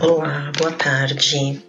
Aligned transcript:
Olá, 0.00 0.52
boa 0.56 0.70
tarde. 0.70 1.60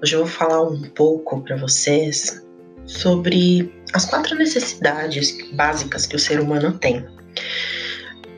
Hoje 0.00 0.14
eu 0.14 0.20
vou 0.20 0.28
falar 0.28 0.62
um 0.62 0.82
pouco 0.82 1.40
para 1.40 1.56
vocês 1.56 2.40
sobre 2.86 3.74
as 3.92 4.04
quatro 4.04 4.36
necessidades 4.36 5.36
básicas 5.52 6.06
que 6.06 6.14
o 6.14 6.18
ser 6.18 6.38
humano 6.38 6.78
tem. 6.78 7.04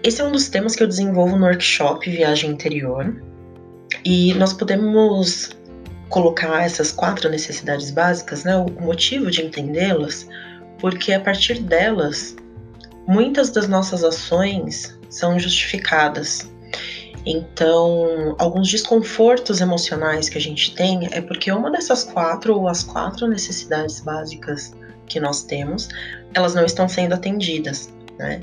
Esse 0.02 0.22
é 0.22 0.24
um 0.24 0.32
dos 0.32 0.48
temas 0.48 0.74
que 0.74 0.82
eu 0.82 0.86
desenvolvo 0.86 1.36
no 1.36 1.44
workshop 1.44 2.10
Viagem 2.10 2.52
Interior 2.52 3.22
e 4.02 4.32
nós 4.34 4.54
podemos 4.54 5.50
colocar 6.08 6.64
essas 6.64 6.90
quatro 6.90 7.28
necessidades 7.28 7.90
básicas, 7.90 8.44
né, 8.44 8.56
o 8.56 8.70
motivo 8.80 9.30
de 9.30 9.42
entendê-las, 9.42 10.26
porque 10.78 11.12
a 11.12 11.20
partir 11.20 11.60
delas 11.60 12.34
muitas 13.06 13.50
das 13.50 13.68
nossas 13.68 14.04
ações 14.04 14.98
são 15.10 15.38
justificadas. 15.38 16.50
Então, 17.26 18.34
alguns 18.38 18.70
desconfortos 18.70 19.60
emocionais 19.60 20.28
que 20.28 20.36
a 20.36 20.40
gente 20.40 20.74
tem 20.74 21.08
é 21.10 21.20
porque 21.20 21.50
uma 21.50 21.70
dessas 21.70 22.04
quatro 22.04 22.54
ou 22.56 22.68
as 22.68 22.82
quatro 22.82 23.26
necessidades 23.26 24.00
básicas 24.00 24.74
que 25.06 25.18
nós 25.18 25.42
temos, 25.42 25.88
elas 26.34 26.54
não 26.54 26.64
estão 26.64 26.88
sendo 26.88 27.14
atendidas. 27.14 27.92
Né? 28.18 28.40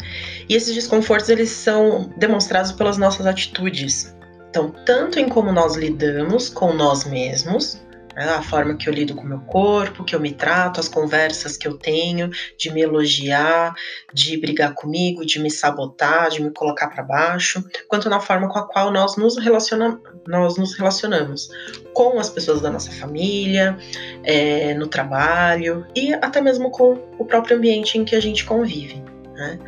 E 0.50 0.56
esses 0.56 0.74
desconfortos 0.74 1.30
eles 1.30 1.50
são 1.50 2.12
demonstrados 2.18 2.72
pelas 2.72 2.98
nossas 2.98 3.26
atitudes. 3.26 4.16
Então, 4.50 4.74
tanto 4.86 5.20
em 5.20 5.30
como 5.30 5.52
nós 5.52 5.76
lidamos 5.76 6.50
com 6.50 6.74
nós 6.74 7.06
mesmos? 7.06 7.80
A 8.16 8.42
forma 8.42 8.76
que 8.76 8.90
eu 8.90 8.94
lido 8.94 9.16
com 9.16 9.24
meu 9.24 9.40
corpo, 9.42 10.04
que 10.04 10.16
eu 10.16 10.20
me 10.20 10.32
trato, 10.32 10.80
as 10.80 10.90
conversas 10.90 11.56
que 11.56 11.68
eu 11.68 11.78
tenho, 11.78 12.30
de 12.58 12.72
me 12.72 12.82
elogiar, 12.82 13.74
de 14.14 14.38
brigar 14.38 14.74
comigo, 14.74 15.26
de 15.26 15.40
me 15.40 15.50
sabotar, 15.50 16.30
de 16.30 16.42
me 16.42 16.52
colocar 16.52 16.88
para 16.90 17.04
baixo, 17.04 17.64
quanto 17.88 18.10
na 18.10 18.20
forma 18.20 18.50
com 18.50 18.60
a 18.60 18.68
qual 18.68 18.92
nós 18.92 19.16
nos, 19.16 19.38
relaciona 19.38 20.00
nós 20.28 20.58
nos 20.58 20.76
relacionamos 20.76 21.50
com 21.94 22.20
as 22.20 22.30
pessoas 22.30 22.62
da 22.62 22.70
nossa 22.70 22.92
família, 22.92 23.78
é, 24.24 24.74
no 24.76 24.88
trabalho 24.88 25.86
e 25.96 26.14
até 26.14 26.40
mesmo 26.42 26.70
com 26.70 26.94
o 27.18 27.26
próprio 27.26 27.58
ambiente 27.58 27.98
em 27.98 28.06
que 28.06 28.16
a 28.16 28.22
gente 28.22 28.46
convive. 28.46 29.04
Né? 29.34 29.60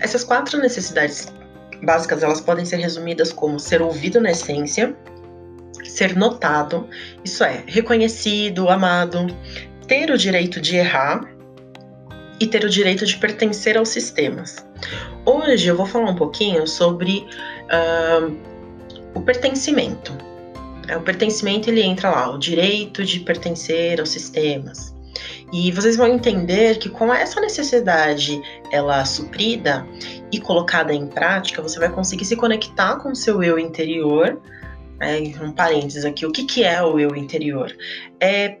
Essas 0.00 0.24
quatro 0.24 0.58
necessidades 0.58 1.32
básicas 1.82 2.22
elas 2.22 2.40
podem 2.40 2.64
ser 2.64 2.76
resumidas 2.76 3.32
como 3.32 3.58
ser 3.58 3.80
ouvido 3.80 4.20
na 4.20 4.30
essência, 4.30 4.94
ser 5.94 6.16
notado, 6.16 6.88
isso 7.24 7.44
é, 7.44 7.62
reconhecido, 7.66 8.68
amado, 8.68 9.28
ter 9.86 10.10
o 10.10 10.18
direito 10.18 10.60
de 10.60 10.74
errar 10.76 11.20
e 12.40 12.48
ter 12.48 12.64
o 12.64 12.68
direito 12.68 13.06
de 13.06 13.16
pertencer 13.16 13.78
aos 13.78 13.90
sistemas. 13.90 14.66
Hoje 15.24 15.68
eu 15.68 15.76
vou 15.76 15.86
falar 15.86 16.10
um 16.10 16.16
pouquinho 16.16 16.66
sobre 16.66 17.24
uh, 17.70 18.36
o 19.14 19.20
pertencimento. 19.20 20.12
O 20.96 21.00
pertencimento 21.00 21.70
ele 21.70 21.80
entra 21.80 22.10
lá, 22.10 22.28
o 22.28 22.38
direito 22.38 23.04
de 23.04 23.20
pertencer 23.20 24.00
aos 24.00 24.08
sistemas. 24.08 24.92
E 25.52 25.70
vocês 25.70 25.96
vão 25.96 26.08
entender 26.08 26.78
que 26.78 26.88
com 26.88 27.14
essa 27.14 27.40
necessidade 27.40 28.42
ela 28.72 29.04
suprida 29.04 29.86
e 30.32 30.40
colocada 30.40 30.92
em 30.92 31.06
prática, 31.06 31.62
você 31.62 31.78
vai 31.78 31.88
conseguir 31.88 32.24
se 32.24 32.34
conectar 32.34 32.96
com 32.96 33.12
o 33.12 33.16
seu 33.16 33.44
eu 33.44 33.60
interior 33.60 34.42
é, 35.00 35.18
um 35.42 35.52
parênteses 35.52 36.04
aqui, 36.04 36.26
o 36.26 36.32
que, 36.32 36.44
que 36.44 36.64
é 36.64 36.82
o 36.82 36.98
eu 36.98 37.14
interior? 37.16 37.74
É 38.20 38.58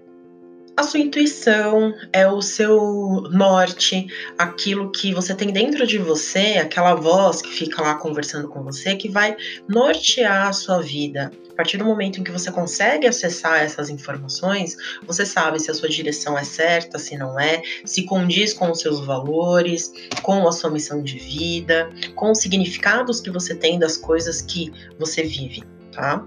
a 0.76 0.82
sua 0.82 0.98
intuição, 0.98 1.94
é 2.12 2.26
o 2.26 2.42
seu 2.42 3.22
norte, 3.30 4.08
aquilo 4.36 4.90
que 4.90 5.14
você 5.14 5.32
tem 5.32 5.52
dentro 5.52 5.86
de 5.86 5.98
você, 5.98 6.58
aquela 6.60 6.94
voz 6.94 7.40
que 7.40 7.50
fica 7.50 7.80
lá 7.80 7.94
conversando 7.94 8.48
com 8.48 8.60
você, 8.62 8.96
que 8.96 9.08
vai 9.08 9.36
nortear 9.68 10.48
a 10.48 10.52
sua 10.52 10.80
vida. 10.80 11.30
A 11.52 11.54
partir 11.54 11.76
do 11.76 11.84
momento 11.84 12.18
em 12.18 12.24
que 12.24 12.32
você 12.32 12.50
consegue 12.50 13.06
acessar 13.06 13.62
essas 13.62 13.88
informações, 13.88 14.76
você 15.06 15.24
sabe 15.24 15.60
se 15.60 15.70
a 15.70 15.74
sua 15.74 15.88
direção 15.88 16.36
é 16.36 16.42
certa, 16.42 16.98
se 16.98 17.16
não 17.16 17.38
é, 17.38 17.62
se 17.84 18.02
condiz 18.02 18.52
com 18.52 18.72
os 18.72 18.80
seus 18.80 18.98
valores, 19.06 19.92
com 20.22 20.48
a 20.48 20.50
sua 20.50 20.70
missão 20.70 21.00
de 21.00 21.16
vida, 21.16 21.88
com 22.16 22.32
os 22.32 22.40
significados 22.40 23.20
que 23.20 23.30
você 23.30 23.54
tem 23.54 23.78
das 23.78 23.96
coisas 23.96 24.42
que 24.42 24.72
você 24.98 25.22
vive 25.22 25.62
tá? 25.94 26.24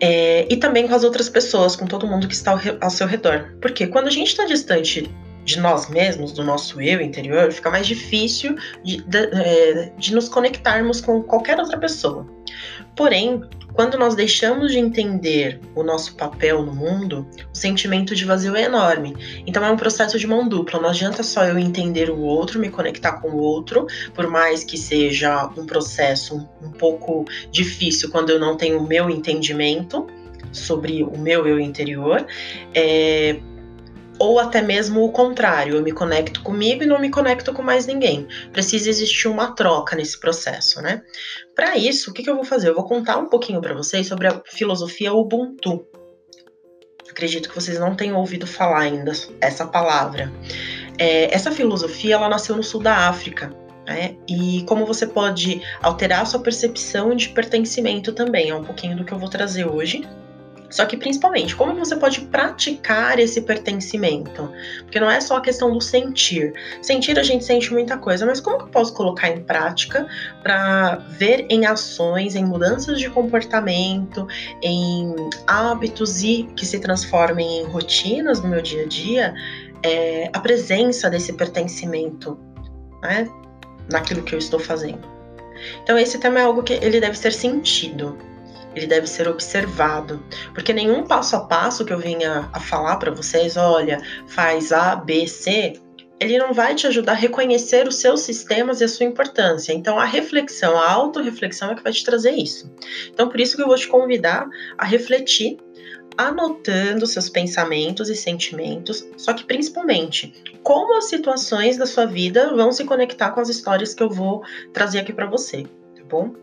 É, 0.00 0.52
e 0.52 0.56
também 0.56 0.88
com 0.88 0.94
as 0.94 1.04
outras 1.04 1.28
pessoas, 1.28 1.76
com 1.76 1.86
todo 1.86 2.06
mundo 2.06 2.26
que 2.26 2.34
está 2.34 2.50
ao, 2.50 2.58
ao 2.80 2.90
seu 2.90 3.06
redor. 3.06 3.54
Porque 3.60 3.86
quando 3.86 4.08
a 4.08 4.10
gente 4.10 4.28
está 4.28 4.44
distante 4.44 5.08
de 5.44 5.58
nós 5.60 5.88
mesmos, 5.88 6.32
do 6.32 6.44
nosso 6.44 6.80
eu 6.80 7.00
interior, 7.00 7.50
fica 7.52 7.70
mais 7.70 7.86
difícil 7.86 8.56
de, 8.84 9.02
de, 9.02 9.18
é, 9.18 9.92
de 9.96 10.14
nos 10.14 10.28
conectarmos 10.28 11.00
com 11.00 11.22
qualquer 11.22 11.58
outra 11.58 11.78
pessoa. 11.78 12.26
Porém, 12.94 13.42
quando 13.72 13.98
nós 13.98 14.14
deixamos 14.14 14.72
de 14.72 14.78
entender 14.78 15.58
o 15.74 15.82
nosso 15.82 16.14
papel 16.14 16.62
no 16.62 16.74
mundo, 16.74 17.26
o 17.52 17.56
sentimento 17.56 18.14
de 18.14 18.24
vazio 18.24 18.54
é 18.54 18.64
enorme. 18.64 19.14
Então 19.46 19.64
é 19.64 19.70
um 19.70 19.76
processo 19.76 20.18
de 20.18 20.26
mão 20.26 20.46
dupla. 20.46 20.78
Não 20.78 20.90
adianta 20.90 21.22
só 21.22 21.44
eu 21.44 21.58
entender 21.58 22.10
o 22.10 22.20
outro, 22.20 22.60
me 22.60 22.68
conectar 22.68 23.12
com 23.12 23.30
o 23.30 23.38
outro, 23.38 23.86
por 24.14 24.26
mais 24.28 24.62
que 24.62 24.76
seja 24.76 25.50
um 25.56 25.64
processo 25.64 26.46
um 26.62 26.70
pouco 26.70 27.24
difícil 27.50 28.10
quando 28.10 28.30
eu 28.30 28.38
não 28.38 28.56
tenho 28.56 28.78
o 28.78 28.86
meu 28.86 29.08
entendimento 29.08 30.06
sobre 30.52 31.02
o 31.02 31.16
meu 31.18 31.46
eu 31.46 31.58
interior. 31.58 32.26
É, 32.74 33.40
ou 34.18 34.38
até 34.38 34.62
mesmo 34.62 35.04
o 35.04 35.10
contrário, 35.10 35.76
eu 35.76 35.82
me 35.82 35.92
conecto 35.92 36.42
comigo 36.42 36.82
e 36.82 36.86
não 36.86 37.00
me 37.00 37.10
conecto 37.10 37.52
com 37.52 37.62
mais 37.62 37.86
ninguém. 37.86 38.26
Precisa 38.52 38.88
existir 38.88 39.28
uma 39.28 39.54
troca 39.54 39.96
nesse 39.96 40.18
processo, 40.18 40.80
né? 40.80 41.02
Para 41.54 41.76
isso, 41.76 42.10
o 42.10 42.14
que, 42.14 42.22
que, 42.22 42.30
eu 42.30 42.34
vou 42.34 42.44
fazer? 42.44 42.68
Eu 42.68 42.74
vou 42.74 42.84
contar 42.84 43.16
um 43.18 43.26
pouquinho 43.26 43.60
para 43.60 43.74
vocês 43.74 44.06
sobre 44.06 44.28
a 44.28 44.42
filosofia 44.46 45.12
Ubuntu. 45.12 45.84
Acredito 47.10 47.48
que 47.48 47.54
vocês 47.54 47.78
não 47.78 47.94
tenham 47.94 48.16
ouvido 48.16 48.46
falar 48.46 48.80
ainda 48.80 49.12
essa 49.40 49.66
palavra. 49.66 50.32
É, 50.98 51.34
essa 51.34 51.50
filosofia 51.50 52.14
ela 52.14 52.28
nasceu 52.28 52.56
no 52.56 52.62
sul 52.62 52.80
da 52.80 53.08
África. 53.08 53.50
Né? 53.86 54.16
E 54.28 54.62
como 54.66 54.86
você 54.86 55.06
pode 55.06 55.60
alterar 55.82 56.22
a 56.22 56.24
sua 56.24 56.40
percepção 56.40 57.14
de 57.14 57.28
pertencimento 57.30 58.12
também, 58.12 58.50
é 58.50 58.54
um 58.54 58.64
pouquinho 58.64 58.96
do 58.96 59.04
que 59.04 59.12
eu 59.12 59.18
vou 59.18 59.28
trazer 59.28 59.68
hoje. 59.68 60.08
Só 60.72 60.86
que 60.86 60.96
principalmente, 60.96 61.54
como 61.54 61.74
você 61.74 61.94
pode 61.94 62.22
praticar 62.22 63.18
esse 63.18 63.42
pertencimento? 63.42 64.50
Porque 64.80 64.98
não 64.98 65.10
é 65.10 65.20
só 65.20 65.36
a 65.36 65.40
questão 65.42 65.70
do 65.70 65.82
sentir. 65.82 66.54
Sentir 66.80 67.18
a 67.18 67.22
gente 67.22 67.44
sente 67.44 67.70
muita 67.70 67.98
coisa, 67.98 68.24
mas 68.24 68.40
como 68.40 68.56
que 68.56 68.64
eu 68.64 68.68
posso 68.68 68.94
colocar 68.94 69.28
em 69.28 69.42
prática 69.42 70.08
para 70.42 70.94
ver 71.10 71.46
em 71.50 71.66
ações, 71.66 72.34
em 72.34 72.46
mudanças 72.46 72.98
de 72.98 73.10
comportamento, 73.10 74.26
em 74.62 75.14
hábitos 75.46 76.22
e 76.22 76.48
que 76.56 76.64
se 76.64 76.80
transformem 76.80 77.60
em 77.60 77.64
rotinas 77.64 78.40
no 78.40 78.48
meu 78.48 78.62
dia 78.62 78.84
a 78.84 78.88
dia, 78.88 79.34
é, 79.82 80.30
a 80.32 80.40
presença 80.40 81.10
desse 81.10 81.34
pertencimento, 81.34 82.40
né? 83.02 83.28
Naquilo 83.90 84.22
que 84.22 84.34
eu 84.34 84.38
estou 84.38 84.58
fazendo. 84.58 85.06
Então 85.82 85.98
esse 85.98 86.18
tema 86.18 86.40
é 86.40 86.44
algo 86.44 86.62
que 86.62 86.72
ele 86.72 86.98
deve 86.98 87.18
ser 87.18 87.32
sentido 87.32 88.31
ele 88.74 88.86
deve 88.86 89.06
ser 89.06 89.28
observado, 89.28 90.22
porque 90.54 90.72
nenhum 90.72 91.04
passo 91.04 91.36
a 91.36 91.40
passo 91.40 91.84
que 91.84 91.92
eu 91.92 91.98
venha 91.98 92.48
a 92.52 92.60
falar 92.60 92.96
para 92.96 93.10
vocês, 93.10 93.56
olha, 93.56 94.00
faz 94.26 94.72
A, 94.72 94.96
B, 94.96 95.26
C, 95.26 95.74
ele 96.22 96.38
não 96.38 96.52
vai 96.52 96.74
te 96.74 96.86
ajudar 96.86 97.12
a 97.12 97.16
reconhecer 97.16 97.88
os 97.88 97.96
seus 97.96 98.20
sistemas 98.20 98.80
e 98.80 98.84
a 98.84 98.88
sua 98.88 99.06
importância. 99.06 99.72
Então, 99.72 99.98
a 99.98 100.04
reflexão, 100.04 100.78
a 100.78 100.88
autorreflexão 100.88 101.72
é 101.72 101.74
que 101.74 101.82
vai 101.82 101.92
te 101.92 102.04
trazer 102.04 102.30
isso. 102.30 102.72
Então, 103.08 103.28
por 103.28 103.40
isso 103.40 103.56
que 103.56 103.62
eu 103.62 103.66
vou 103.66 103.76
te 103.76 103.88
convidar 103.88 104.48
a 104.78 104.84
refletir, 104.84 105.56
anotando 106.16 107.06
seus 107.06 107.28
pensamentos 107.28 108.08
e 108.08 108.14
sentimentos, 108.14 109.04
só 109.16 109.32
que 109.32 109.44
principalmente, 109.44 110.32
como 110.62 110.96
as 110.96 111.08
situações 111.08 111.76
da 111.76 111.86
sua 111.86 112.06
vida 112.06 112.54
vão 112.54 112.70
se 112.70 112.84
conectar 112.84 113.30
com 113.30 113.40
as 113.40 113.48
histórias 113.48 113.92
que 113.94 114.02
eu 114.02 114.10
vou 114.10 114.44
trazer 114.72 115.00
aqui 115.00 115.12
para 115.12 115.26
você, 115.26 115.64
tá 115.96 116.04
bom? 116.08 116.41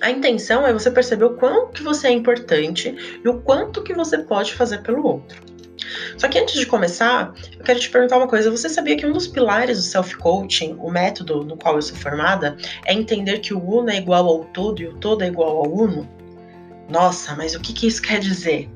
A 0.00 0.10
intenção 0.10 0.66
é 0.66 0.72
você 0.72 0.90
perceber 0.90 1.24
o 1.24 1.34
quanto 1.36 1.72
que 1.72 1.82
você 1.82 2.08
é 2.08 2.12
importante 2.12 3.20
e 3.22 3.28
o 3.28 3.40
quanto 3.40 3.82
que 3.82 3.94
você 3.94 4.18
pode 4.18 4.54
fazer 4.54 4.78
pelo 4.78 5.06
outro. 5.06 5.52
Só 6.16 6.28
que 6.28 6.38
antes 6.38 6.54
de 6.58 6.66
começar, 6.66 7.34
eu 7.58 7.64
quero 7.64 7.78
te 7.78 7.90
perguntar 7.90 8.18
uma 8.18 8.28
coisa. 8.28 8.50
Você 8.50 8.68
sabia 8.68 8.96
que 8.96 9.06
um 9.06 9.12
dos 9.12 9.26
pilares 9.26 9.78
do 9.78 9.82
self-coaching, 9.82 10.76
o 10.78 10.90
método 10.90 11.44
no 11.44 11.56
qual 11.56 11.76
eu 11.76 11.82
sou 11.82 11.96
formada, 11.96 12.56
é 12.86 12.94
entender 12.94 13.40
que 13.40 13.52
o 13.52 13.62
uno 13.62 13.90
é 13.90 13.96
igual 13.96 14.26
ao 14.26 14.44
todo 14.46 14.80
e 14.80 14.86
o 14.86 14.94
todo 14.94 15.22
é 15.22 15.26
igual 15.26 15.58
ao 15.58 15.70
uno? 15.70 16.08
Nossa, 16.88 17.34
mas 17.34 17.54
o 17.54 17.60
que, 17.60 17.72
que 17.72 17.86
isso 17.86 18.02
quer 18.02 18.20
dizer? 18.20 18.70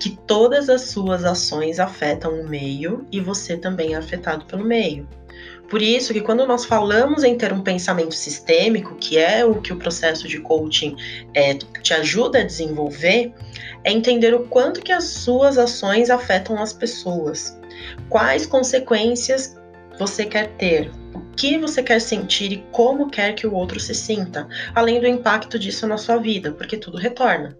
Que 0.00 0.16
todas 0.26 0.68
as 0.68 0.82
suas 0.82 1.24
ações 1.24 1.80
afetam 1.80 2.40
o 2.40 2.48
meio 2.48 3.06
e 3.10 3.20
você 3.20 3.56
também 3.56 3.94
é 3.94 3.96
afetado 3.96 4.44
pelo 4.44 4.64
meio. 4.64 5.08
Por 5.68 5.82
isso 5.82 6.12
que 6.12 6.20
quando 6.20 6.46
nós 6.46 6.64
falamos 6.64 7.24
em 7.24 7.36
ter 7.36 7.52
um 7.52 7.60
pensamento 7.60 8.14
sistêmico, 8.14 8.94
que 8.96 9.18
é 9.18 9.44
o 9.44 9.60
que 9.60 9.72
o 9.72 9.76
processo 9.76 10.28
de 10.28 10.40
coaching 10.40 10.96
é, 11.34 11.54
te 11.54 11.92
ajuda 11.92 12.40
a 12.40 12.44
desenvolver, 12.44 13.32
é 13.82 13.90
entender 13.90 14.34
o 14.34 14.46
quanto 14.46 14.80
que 14.80 14.92
as 14.92 15.04
suas 15.04 15.58
ações 15.58 16.08
afetam 16.10 16.60
as 16.60 16.72
pessoas, 16.72 17.58
quais 18.08 18.46
consequências 18.46 19.56
você 19.98 20.24
quer 20.26 20.48
ter, 20.56 20.90
o 21.14 21.20
que 21.36 21.58
você 21.58 21.82
quer 21.82 22.00
sentir 22.00 22.52
e 22.52 22.64
como 22.70 23.10
quer 23.10 23.34
que 23.34 23.46
o 23.46 23.54
outro 23.54 23.80
se 23.80 23.94
sinta, 23.94 24.46
além 24.74 25.00
do 25.00 25.06
impacto 25.06 25.58
disso 25.58 25.86
na 25.86 25.96
sua 25.96 26.18
vida, 26.18 26.52
porque 26.52 26.76
tudo 26.76 26.98
retorna. 26.98 27.56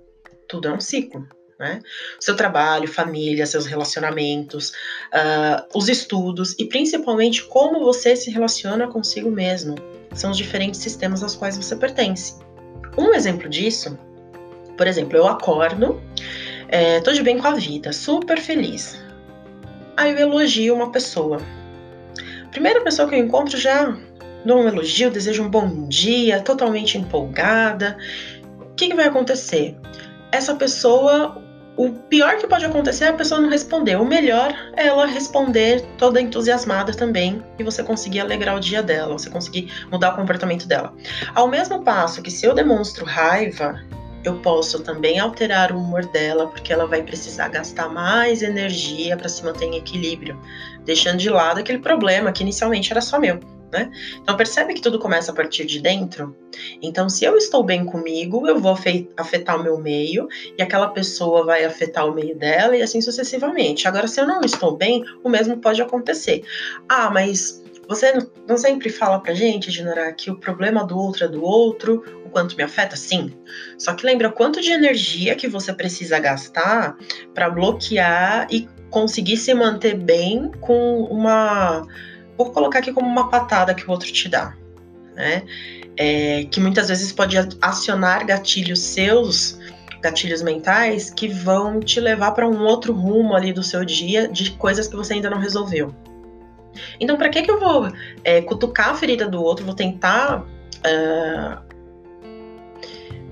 tudo 0.48 0.68
é 0.68 0.72
um 0.72 0.80
ciclo. 0.80 1.26
Né? 1.58 1.80
Seu 2.20 2.36
trabalho, 2.36 2.86
família, 2.86 3.46
seus 3.46 3.64
relacionamentos, 3.64 4.70
uh, 5.12 5.66
os 5.74 5.88
estudos 5.88 6.54
e 6.58 6.66
principalmente 6.66 7.44
como 7.44 7.80
você 7.80 8.14
se 8.14 8.30
relaciona 8.30 8.86
consigo 8.88 9.30
mesmo. 9.30 9.74
São 10.14 10.30
os 10.30 10.36
diferentes 10.36 10.80
sistemas 10.80 11.22
aos 11.22 11.34
quais 11.34 11.56
você 11.56 11.74
pertence. 11.74 12.34
Um 12.98 13.14
exemplo 13.14 13.48
disso, 13.48 13.98
por 14.76 14.86
exemplo, 14.86 15.16
eu 15.16 15.26
acordo, 15.26 16.00
é, 16.68 17.00
tô 17.00 17.12
de 17.12 17.22
bem 17.22 17.38
com 17.38 17.46
a 17.46 17.54
vida, 17.54 17.92
super 17.92 18.38
feliz. 18.38 18.98
Aí 19.96 20.12
eu 20.12 20.18
elogio 20.18 20.74
uma 20.74 20.90
pessoa. 20.90 21.38
Primeira 22.50 22.82
pessoa 22.82 23.08
que 23.08 23.14
eu 23.14 23.18
encontro 23.18 23.58
já 23.58 23.96
dou 24.44 24.62
um 24.62 24.68
elogio, 24.68 25.10
desejo 25.10 25.42
um 25.42 25.50
bom 25.50 25.88
dia, 25.88 26.40
totalmente 26.40 26.98
empolgada. 26.98 27.96
O 28.60 28.74
que, 28.76 28.88
que 28.88 28.94
vai 28.94 29.06
acontecer? 29.06 29.76
Essa 30.30 30.54
pessoa, 30.54 31.42
o 31.76 31.90
pior 31.92 32.38
que 32.38 32.46
pode 32.46 32.64
acontecer 32.64 33.04
é 33.04 33.08
a 33.08 33.12
pessoa 33.12 33.40
não 33.40 33.50
responder. 33.50 33.96
O 33.96 34.04
melhor 34.04 34.54
é 34.76 34.86
ela 34.86 35.06
responder 35.06 35.84
toda 35.98 36.20
entusiasmada 36.20 36.92
também 36.92 37.42
e 37.58 37.62
você 37.62 37.82
conseguir 37.82 38.20
alegrar 38.20 38.56
o 38.56 38.60
dia 38.60 38.82
dela, 38.82 39.18
você 39.18 39.28
conseguir 39.28 39.70
mudar 39.90 40.12
o 40.12 40.16
comportamento 40.16 40.66
dela. 40.66 40.94
Ao 41.34 41.46
mesmo 41.48 41.82
passo 41.82 42.22
que 42.22 42.30
se 42.30 42.46
eu 42.46 42.54
demonstro 42.54 43.04
raiva, 43.04 43.78
eu 44.24 44.38
posso 44.38 44.82
também 44.82 45.18
alterar 45.20 45.70
o 45.70 45.78
humor 45.78 46.04
dela, 46.06 46.48
porque 46.48 46.72
ela 46.72 46.86
vai 46.86 47.02
precisar 47.02 47.48
gastar 47.48 47.88
mais 47.88 48.42
energia 48.42 49.16
para 49.16 49.28
se 49.28 49.44
manter 49.44 49.66
em 49.66 49.76
equilíbrio, 49.76 50.40
deixando 50.84 51.18
de 51.18 51.30
lado 51.30 51.60
aquele 51.60 51.78
problema 51.78 52.32
que 52.32 52.42
inicialmente 52.42 52.90
era 52.90 53.00
só 53.00 53.20
meu. 53.20 53.38
Né? 53.72 53.90
Então 54.22 54.36
percebe 54.36 54.74
que 54.74 54.80
tudo 54.80 54.98
começa 54.98 55.32
a 55.32 55.34
partir 55.34 55.64
de 55.64 55.80
dentro. 55.80 56.36
Então, 56.80 57.08
se 57.08 57.24
eu 57.24 57.36
estou 57.36 57.64
bem 57.64 57.84
comigo, 57.84 58.46
eu 58.46 58.58
vou 58.58 58.76
afetar 59.16 59.60
o 59.60 59.62
meu 59.62 59.78
meio 59.78 60.28
e 60.56 60.62
aquela 60.62 60.88
pessoa 60.88 61.44
vai 61.44 61.64
afetar 61.64 62.06
o 62.06 62.14
meio 62.14 62.36
dela 62.36 62.76
e 62.76 62.82
assim 62.82 63.00
sucessivamente. 63.00 63.88
Agora, 63.88 64.06
se 64.06 64.20
eu 64.20 64.26
não 64.26 64.40
estou 64.40 64.76
bem, 64.76 65.04
o 65.22 65.28
mesmo 65.28 65.58
pode 65.58 65.82
acontecer. 65.82 66.42
Ah, 66.88 67.10
mas 67.10 67.62
você 67.88 68.12
não 68.46 68.56
sempre 68.56 68.90
fala 68.90 69.20
pra 69.20 69.34
gente, 69.34 69.70
Dinara, 69.70 70.12
que 70.12 70.30
o 70.30 70.36
problema 70.36 70.84
do 70.84 70.98
outro 70.98 71.24
é 71.24 71.28
do 71.28 71.42
outro, 71.42 72.04
o 72.24 72.30
quanto 72.30 72.56
me 72.56 72.62
afeta? 72.62 72.96
Sim. 72.96 73.32
Só 73.78 73.94
que 73.94 74.04
lembra 74.04 74.30
quanto 74.30 74.60
de 74.60 74.72
energia 74.72 75.36
que 75.36 75.46
você 75.46 75.72
precisa 75.72 76.18
gastar 76.18 76.96
para 77.32 77.48
bloquear 77.48 78.48
e 78.50 78.68
conseguir 78.90 79.36
se 79.36 79.54
manter 79.54 79.94
bem 79.94 80.50
com 80.60 81.02
uma 81.04 81.86
vou 82.36 82.50
colocar 82.50 82.80
aqui 82.80 82.92
como 82.92 83.08
uma 83.08 83.28
patada 83.28 83.74
que 83.74 83.86
o 83.86 83.90
outro 83.90 84.10
te 84.12 84.28
dá, 84.28 84.54
né? 85.14 85.42
É, 85.96 86.44
que 86.50 86.60
muitas 86.60 86.88
vezes 86.88 87.10
pode 87.12 87.36
acionar 87.60 88.26
gatilhos 88.26 88.80
seus, 88.80 89.58
gatilhos 90.02 90.42
mentais, 90.42 91.10
que 91.10 91.26
vão 91.26 91.80
te 91.80 92.00
levar 92.00 92.32
para 92.32 92.46
um 92.46 92.64
outro 92.64 92.92
rumo 92.92 93.34
ali 93.34 93.52
do 93.52 93.62
seu 93.62 93.84
dia 93.84 94.28
de 94.28 94.50
coisas 94.52 94.86
que 94.86 94.94
você 94.94 95.14
ainda 95.14 95.30
não 95.30 95.38
resolveu. 95.38 95.94
Então, 97.00 97.16
para 97.16 97.28
que, 97.28 97.42
que 97.42 97.50
eu 97.50 97.58
vou 97.58 97.90
é, 98.22 98.42
cutucar 98.42 98.90
a 98.90 98.94
ferida 98.94 99.26
do 99.26 99.42
outro, 99.42 99.64
vou 99.64 99.74
tentar 99.74 100.40
uh, 100.42 101.66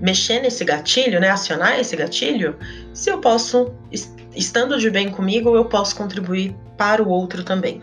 mexer 0.00 0.40
nesse 0.40 0.64
gatilho, 0.64 1.20
né, 1.20 1.28
acionar 1.30 1.78
esse 1.78 1.94
gatilho, 1.96 2.56
se 2.92 3.10
eu 3.10 3.18
posso, 3.20 3.72
estando 4.34 4.78
de 4.78 4.90
bem 4.90 5.10
comigo, 5.10 5.54
eu 5.54 5.64
posso 5.66 5.94
contribuir 5.96 6.56
para 6.76 7.02
o 7.02 7.08
outro 7.08 7.44
também. 7.44 7.80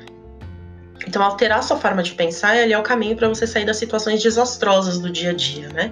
Então, 1.12 1.24
alterar 1.24 1.62
sua 1.62 1.76
forma 1.76 2.02
de 2.02 2.14
pensar 2.14 2.56
é 2.56 2.78
o 2.78 2.84
caminho 2.84 3.18
para 3.18 3.28
você 3.28 3.46
sair 3.46 3.66
das 3.66 3.76
situações 3.76 4.24
desastrosas 4.24 4.98
do 4.98 5.12
dia 5.12 5.32
a 5.32 5.34
dia, 5.34 5.68
né? 5.68 5.92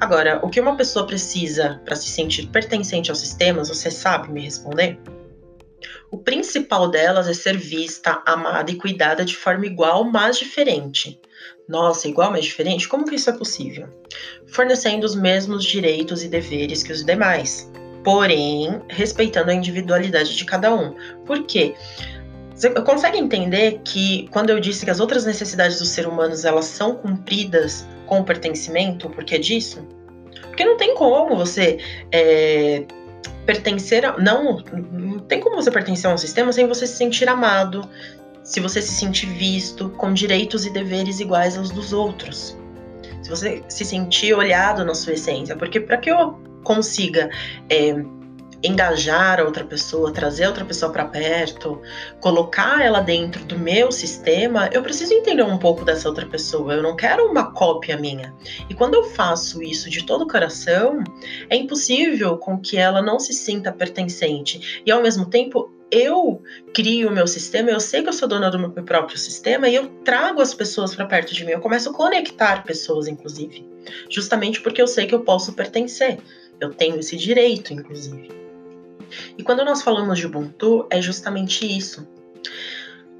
Agora, 0.00 0.40
o 0.42 0.48
que 0.48 0.58
uma 0.58 0.74
pessoa 0.74 1.06
precisa 1.06 1.82
para 1.84 1.94
se 1.94 2.08
sentir 2.08 2.46
pertencente 2.46 3.10
aos 3.10 3.20
sistemas, 3.20 3.68
você 3.68 3.90
sabe 3.90 4.32
me 4.32 4.40
responder? 4.40 4.98
O 6.10 6.16
principal 6.16 6.88
delas 6.88 7.28
é 7.28 7.34
ser 7.34 7.58
vista, 7.58 8.22
amada 8.24 8.70
e 8.70 8.76
cuidada 8.76 9.22
de 9.22 9.36
forma 9.36 9.66
igual, 9.66 10.02
mas 10.04 10.38
diferente. 10.38 11.20
Nossa, 11.68 12.08
igual, 12.08 12.30
mas 12.30 12.46
diferente? 12.46 12.88
Como 12.88 13.04
que 13.04 13.16
isso 13.16 13.28
é 13.28 13.34
possível? 13.34 13.86
Fornecendo 14.46 15.04
os 15.04 15.14
mesmos 15.14 15.62
direitos 15.62 16.22
e 16.22 16.28
deveres 16.28 16.82
que 16.82 16.90
os 16.90 17.04
demais, 17.04 17.70
porém 18.02 18.80
respeitando 18.88 19.50
a 19.50 19.54
individualidade 19.54 20.34
de 20.34 20.44
cada 20.46 20.74
um. 20.74 20.94
Por 21.26 21.42
quê? 21.42 21.74
Você 22.58 22.70
consegue 22.70 23.16
entender 23.18 23.80
que 23.84 24.28
quando 24.32 24.50
eu 24.50 24.58
disse 24.58 24.84
que 24.84 24.90
as 24.90 24.98
outras 24.98 25.24
necessidades 25.24 25.78
dos 25.78 25.90
seres 25.90 26.10
humanos 26.10 26.44
elas 26.44 26.64
são 26.64 26.96
cumpridas 26.96 27.86
com 28.04 28.18
o 28.18 28.24
pertencimento, 28.24 29.08
por 29.08 29.22
que 29.22 29.38
disso? 29.38 29.86
Porque 30.42 30.64
não 30.64 30.76
tem 30.76 30.92
como 30.96 31.36
você 31.36 31.78
é, 32.10 32.84
pertencer 33.46 34.04
a, 34.04 34.18
não, 34.18 34.60
não 34.90 35.20
tem 35.20 35.38
como 35.38 35.54
você 35.54 35.70
pertencer 35.70 36.10
a 36.10 36.14
um 36.14 36.18
sistema 36.18 36.52
sem 36.52 36.66
você 36.66 36.84
se 36.84 36.96
sentir 36.96 37.28
amado, 37.28 37.88
se 38.42 38.58
você 38.58 38.82
se 38.82 38.90
sentir 38.90 39.26
visto, 39.26 39.90
com 39.90 40.12
direitos 40.12 40.66
e 40.66 40.70
deveres 40.70 41.20
iguais 41.20 41.56
aos 41.56 41.70
dos 41.70 41.92
outros. 41.92 42.58
Se 43.22 43.30
você 43.30 43.62
se 43.68 43.84
sentir 43.84 44.34
olhado 44.34 44.84
na 44.84 44.96
sua 44.96 45.12
essência, 45.12 45.54
porque 45.54 45.78
para 45.78 45.96
que 45.96 46.10
eu 46.10 46.36
consiga 46.64 47.30
é, 47.70 47.94
engajar 48.62 49.40
a 49.40 49.44
outra 49.44 49.64
pessoa, 49.64 50.12
trazer 50.12 50.44
a 50.44 50.48
outra 50.48 50.64
pessoa 50.64 50.92
para 50.92 51.04
perto, 51.04 51.80
colocar 52.20 52.84
ela 52.84 53.00
dentro 53.00 53.44
do 53.44 53.58
meu 53.58 53.92
sistema, 53.92 54.68
eu 54.72 54.82
preciso 54.82 55.14
entender 55.14 55.44
um 55.44 55.58
pouco 55.58 55.84
dessa 55.84 56.08
outra 56.08 56.26
pessoa. 56.26 56.74
Eu 56.74 56.82
não 56.82 56.96
quero 56.96 57.26
uma 57.26 57.52
cópia 57.52 57.96
minha. 57.96 58.34
E 58.68 58.74
quando 58.74 58.94
eu 58.94 59.04
faço 59.04 59.62
isso 59.62 59.88
de 59.88 60.04
todo 60.04 60.22
o 60.22 60.28
coração, 60.28 61.02
é 61.48 61.56
impossível 61.56 62.36
com 62.36 62.58
que 62.58 62.76
ela 62.76 63.00
não 63.00 63.20
se 63.20 63.32
sinta 63.32 63.72
pertencente. 63.72 64.82
E 64.84 64.90
ao 64.90 65.02
mesmo 65.02 65.26
tempo, 65.26 65.72
eu 65.90 66.42
crio 66.74 67.08
o 67.08 67.12
meu 67.12 67.26
sistema, 67.26 67.70
eu 67.70 67.80
sei 67.80 68.02
que 68.02 68.08
eu 68.08 68.12
sou 68.12 68.28
dona 68.28 68.50
do 68.50 68.58
meu 68.58 68.70
próprio 68.70 69.16
sistema 69.16 69.68
e 69.68 69.74
eu 69.74 69.88
trago 70.04 70.40
as 70.40 70.52
pessoas 70.52 70.94
para 70.94 71.06
perto 71.06 71.32
de 71.32 71.44
mim. 71.44 71.52
Eu 71.52 71.60
começo 71.60 71.88
a 71.88 71.94
conectar 71.94 72.64
pessoas, 72.64 73.08
inclusive, 73.08 73.66
justamente 74.10 74.60
porque 74.60 74.82
eu 74.82 74.86
sei 74.86 75.06
que 75.06 75.14
eu 75.14 75.20
posso 75.20 75.54
pertencer. 75.54 76.18
Eu 76.60 76.70
tenho 76.70 76.98
esse 76.98 77.16
direito, 77.16 77.72
inclusive. 77.72 78.47
E 79.36 79.42
quando 79.42 79.64
nós 79.64 79.82
falamos 79.82 80.18
de 80.18 80.26
Ubuntu, 80.26 80.86
é 80.90 81.00
justamente 81.00 81.66
isso. 81.66 82.06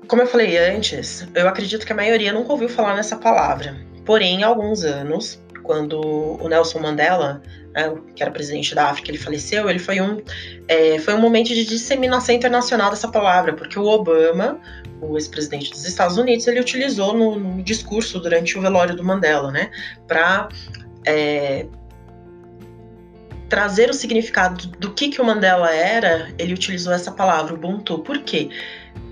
Como 0.06 0.22
eu 0.22 0.26
falei 0.26 0.56
antes, 0.56 1.26
eu 1.34 1.46
acredito 1.46 1.84
que 1.84 1.92
a 1.92 1.96
maioria 1.96 2.32
nunca 2.32 2.52
ouviu 2.52 2.68
falar 2.68 2.96
nessa 2.96 3.16
palavra. 3.16 3.76
Porém, 4.06 4.42
há 4.42 4.46
alguns 4.46 4.82
anos, 4.84 5.38
quando 5.62 6.00
o 6.00 6.48
Nelson 6.48 6.78
Mandela, 6.78 7.42
né, 7.74 7.94
que 8.16 8.22
era 8.22 8.32
presidente 8.32 8.74
da 8.74 8.86
África, 8.86 9.10
ele 9.10 9.18
faleceu, 9.18 9.68
ele 9.68 9.78
foi 9.78 10.00
um, 10.00 10.22
é, 10.66 10.98
foi 10.98 11.12
um 11.12 11.20
momento 11.20 11.48
de 11.48 11.62
disseminação 11.66 12.34
internacional 12.34 12.88
dessa 12.88 13.08
palavra, 13.08 13.52
porque 13.52 13.78
o 13.78 13.84
Obama, 13.84 14.58
o 15.02 15.18
ex-presidente 15.18 15.70
dos 15.70 15.84
Estados 15.84 16.16
Unidos, 16.16 16.46
ele 16.46 16.58
utilizou 16.58 17.12
no, 17.12 17.38
no, 17.38 17.62
discurso 17.62 18.18
durante 18.18 18.58
o 18.58 18.62
velório 18.62 18.96
do 18.96 19.04
Mandela, 19.04 19.52
né, 19.52 19.70
para 20.06 20.48
é, 21.04 21.66
trazer 23.48 23.88
o 23.88 23.94
significado 23.94 24.68
do 24.78 24.92
que, 24.92 25.08
que 25.08 25.20
o 25.20 25.24
Mandela 25.24 25.74
era, 25.74 26.32
ele 26.38 26.54
utilizou 26.54 26.92
essa 26.92 27.10
palavra, 27.10 27.54
Ubuntu. 27.54 27.98
Por 28.00 28.18
quê? 28.18 28.50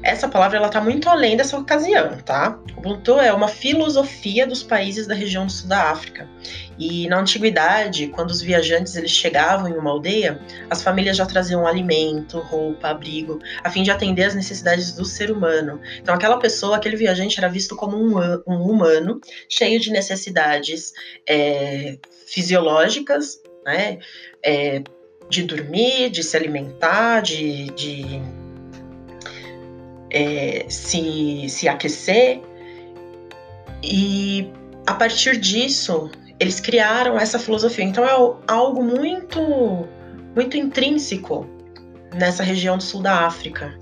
Essa 0.03 0.29
palavra 0.29 0.59
ela 0.59 0.67
está 0.67 0.81
muito 0.81 1.09
além 1.09 1.37
dessa 1.37 1.59
ocasião, 1.59 2.19
tá? 2.19 2.59
Ubuntu 2.77 3.19
é 3.19 3.33
uma 3.33 3.49
filosofia 3.49 4.47
dos 4.47 4.63
países 4.63 5.07
da 5.07 5.15
região 5.15 5.47
do 5.47 5.51
sul 5.51 5.69
da 5.69 5.91
África. 5.91 6.29
E 6.79 7.09
na 7.09 7.19
antiguidade, 7.19 8.09
quando 8.09 8.31
os 8.31 8.41
viajantes 8.41 8.95
eles 8.95 9.11
chegavam 9.11 9.69
em 9.69 9.73
uma 9.73 9.91
aldeia, 9.91 10.41
as 10.71 10.83
famílias 10.83 11.17
já 11.17 11.25
traziam 11.25 11.67
alimento, 11.67 12.39
roupa, 12.39 12.89
abrigo, 12.89 13.41
a 13.65 13.71
fim 13.71 13.83
de 13.83 13.91
atender 13.91 14.25
às 14.25 14.35
necessidades 14.35 14.93
do 14.93 15.05
ser 15.05 15.31
humano. 15.31 15.81
Então, 16.01 16.15
aquela 16.15 16.39
pessoa, 16.39 16.77
aquele 16.77 16.97
viajante 16.97 17.39
era 17.39 17.49
visto 17.49 17.75
como 17.75 17.97
um, 17.97 18.19
um 18.47 18.63
humano 18.63 19.21
cheio 19.49 19.81
de 19.81 19.91
necessidades 19.91 20.93
é, 21.27 21.99
fisiológicas, 22.27 23.41
né? 23.67 23.99
É, 24.43 24.83
de 25.29 25.43
dormir, 25.43 26.09
de 26.11 26.23
se 26.23 26.37
alimentar, 26.37 27.21
de, 27.21 27.67
de 27.73 28.23
é, 30.11 30.65
se, 30.69 31.49
se 31.49 31.69
aquecer. 31.69 32.41
E 33.83 34.51
a 34.87 34.95
partir 34.95 35.37
disso, 35.37 36.11
eles 36.39 36.61
criaram 36.61 37.19
essa 37.19 37.39
filosofia. 37.39 37.85
Então 37.85 38.05
é 38.05 38.13
algo 38.47 38.83
muito, 38.83 39.41
muito 40.35 40.57
intrínseco 40.57 41.47
nessa 42.15 42.43
região 42.43 42.77
do 42.77 42.83
sul 42.83 43.03
da 43.03 43.27
África. 43.27 43.77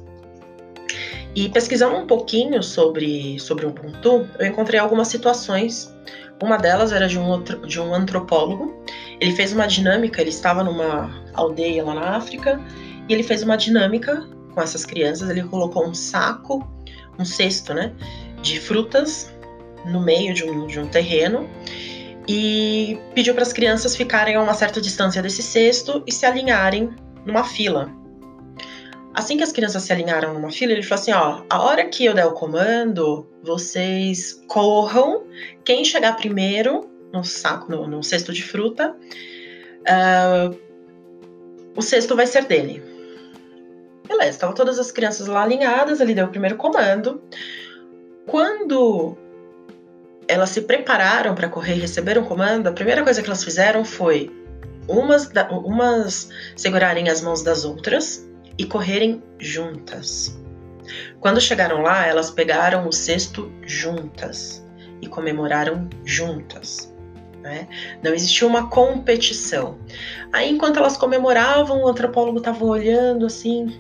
E 1.34 1.48
pesquisando 1.48 1.96
um 1.96 2.06
pouquinho 2.06 2.62
sobre, 2.62 3.38
sobre 3.40 3.66
Ubuntu, 3.66 4.28
eu 4.38 4.46
encontrei 4.46 4.78
algumas 4.78 5.08
situações. 5.08 5.92
Uma 6.40 6.56
delas 6.56 6.92
era 6.92 7.08
de 7.08 7.18
um, 7.18 7.28
outro, 7.28 7.66
de 7.66 7.80
um 7.80 7.92
antropólogo 7.92 8.83
ele 9.20 9.32
fez 9.32 9.52
uma 9.52 9.66
dinâmica, 9.66 10.20
ele 10.20 10.30
estava 10.30 10.62
numa 10.62 11.10
aldeia 11.34 11.84
lá 11.84 11.94
na 11.94 12.16
África 12.16 12.60
e 13.08 13.12
ele 13.12 13.22
fez 13.22 13.42
uma 13.42 13.56
dinâmica 13.56 14.26
com 14.52 14.60
essas 14.60 14.84
crianças. 14.84 15.30
Ele 15.30 15.42
colocou 15.44 15.86
um 15.86 15.94
saco, 15.94 16.66
um 17.18 17.24
cesto, 17.24 17.74
né, 17.74 17.92
de 18.42 18.58
frutas 18.60 19.32
no 19.84 20.00
meio 20.00 20.34
de 20.34 20.44
um, 20.44 20.66
de 20.66 20.80
um 20.80 20.86
terreno 20.86 21.48
e 22.26 22.98
pediu 23.14 23.34
para 23.34 23.42
as 23.42 23.52
crianças 23.52 23.94
ficarem 23.94 24.34
a 24.34 24.42
uma 24.42 24.54
certa 24.54 24.80
distância 24.80 25.20
desse 25.20 25.42
cesto 25.42 26.02
e 26.06 26.12
se 26.12 26.24
alinharem 26.24 26.90
numa 27.24 27.44
fila. 27.44 27.90
Assim 29.14 29.36
que 29.36 29.44
as 29.44 29.52
crianças 29.52 29.82
se 29.84 29.92
alinharam 29.92 30.34
numa 30.34 30.50
fila, 30.50 30.72
ele 30.72 30.82
falou 30.82 31.00
assim: 31.00 31.12
ó, 31.12 31.42
a 31.48 31.62
hora 31.62 31.84
que 31.86 32.04
eu 32.04 32.14
der 32.14 32.26
o 32.26 32.32
comando, 32.32 33.28
vocês 33.44 34.42
corram. 34.48 35.22
Quem 35.64 35.84
chegar 35.84 36.16
primeiro 36.16 36.90
no 37.14 37.24
saco, 37.24 37.70
no, 37.70 37.86
no 37.86 38.02
cesto 38.02 38.32
de 38.32 38.42
fruta, 38.42 38.94
uh, 39.88 40.58
o 41.76 41.80
cesto 41.80 42.14
vai 42.14 42.26
ser 42.26 42.44
dele. 42.44 42.82
Beleza, 44.06 44.30
estavam 44.30 44.54
todas 44.54 44.78
as 44.78 44.92
crianças 44.92 45.26
lá 45.26 45.42
alinhadas, 45.42 46.00
ele 46.00 46.14
deu 46.14 46.26
o 46.26 46.30
primeiro 46.30 46.56
comando. 46.56 47.22
Quando 48.26 49.16
elas 50.28 50.50
se 50.50 50.62
prepararam 50.62 51.34
para 51.34 51.48
correr 51.48 51.76
e 51.76 51.80
receberam 51.80 52.22
o 52.22 52.26
comando, 52.26 52.66
a 52.66 52.72
primeira 52.72 53.02
coisa 53.02 53.22
que 53.22 53.28
elas 53.28 53.44
fizeram 53.44 53.84
foi 53.84 54.30
umas, 54.88 55.30
umas 55.50 56.30
segurarem 56.56 57.08
as 57.08 57.20
mãos 57.22 57.42
das 57.42 57.64
outras 57.64 58.28
e 58.58 58.64
correrem 58.64 59.22
juntas. 59.38 60.36
Quando 61.20 61.40
chegaram 61.40 61.80
lá, 61.80 62.06
elas 62.06 62.30
pegaram 62.30 62.86
o 62.86 62.92
cesto 62.92 63.50
juntas 63.62 64.64
e 65.00 65.06
comemoraram 65.06 65.88
juntas. 66.04 66.93
Né? 67.44 67.68
Não 68.02 68.14
existia 68.14 68.48
uma 68.48 68.70
competição. 68.70 69.76
Aí, 70.32 70.50
enquanto 70.50 70.78
elas 70.78 70.96
comemoravam, 70.96 71.82
o 71.82 71.86
antropólogo 71.86 72.38
estava 72.38 72.64
olhando 72.64 73.26
assim, 73.26 73.78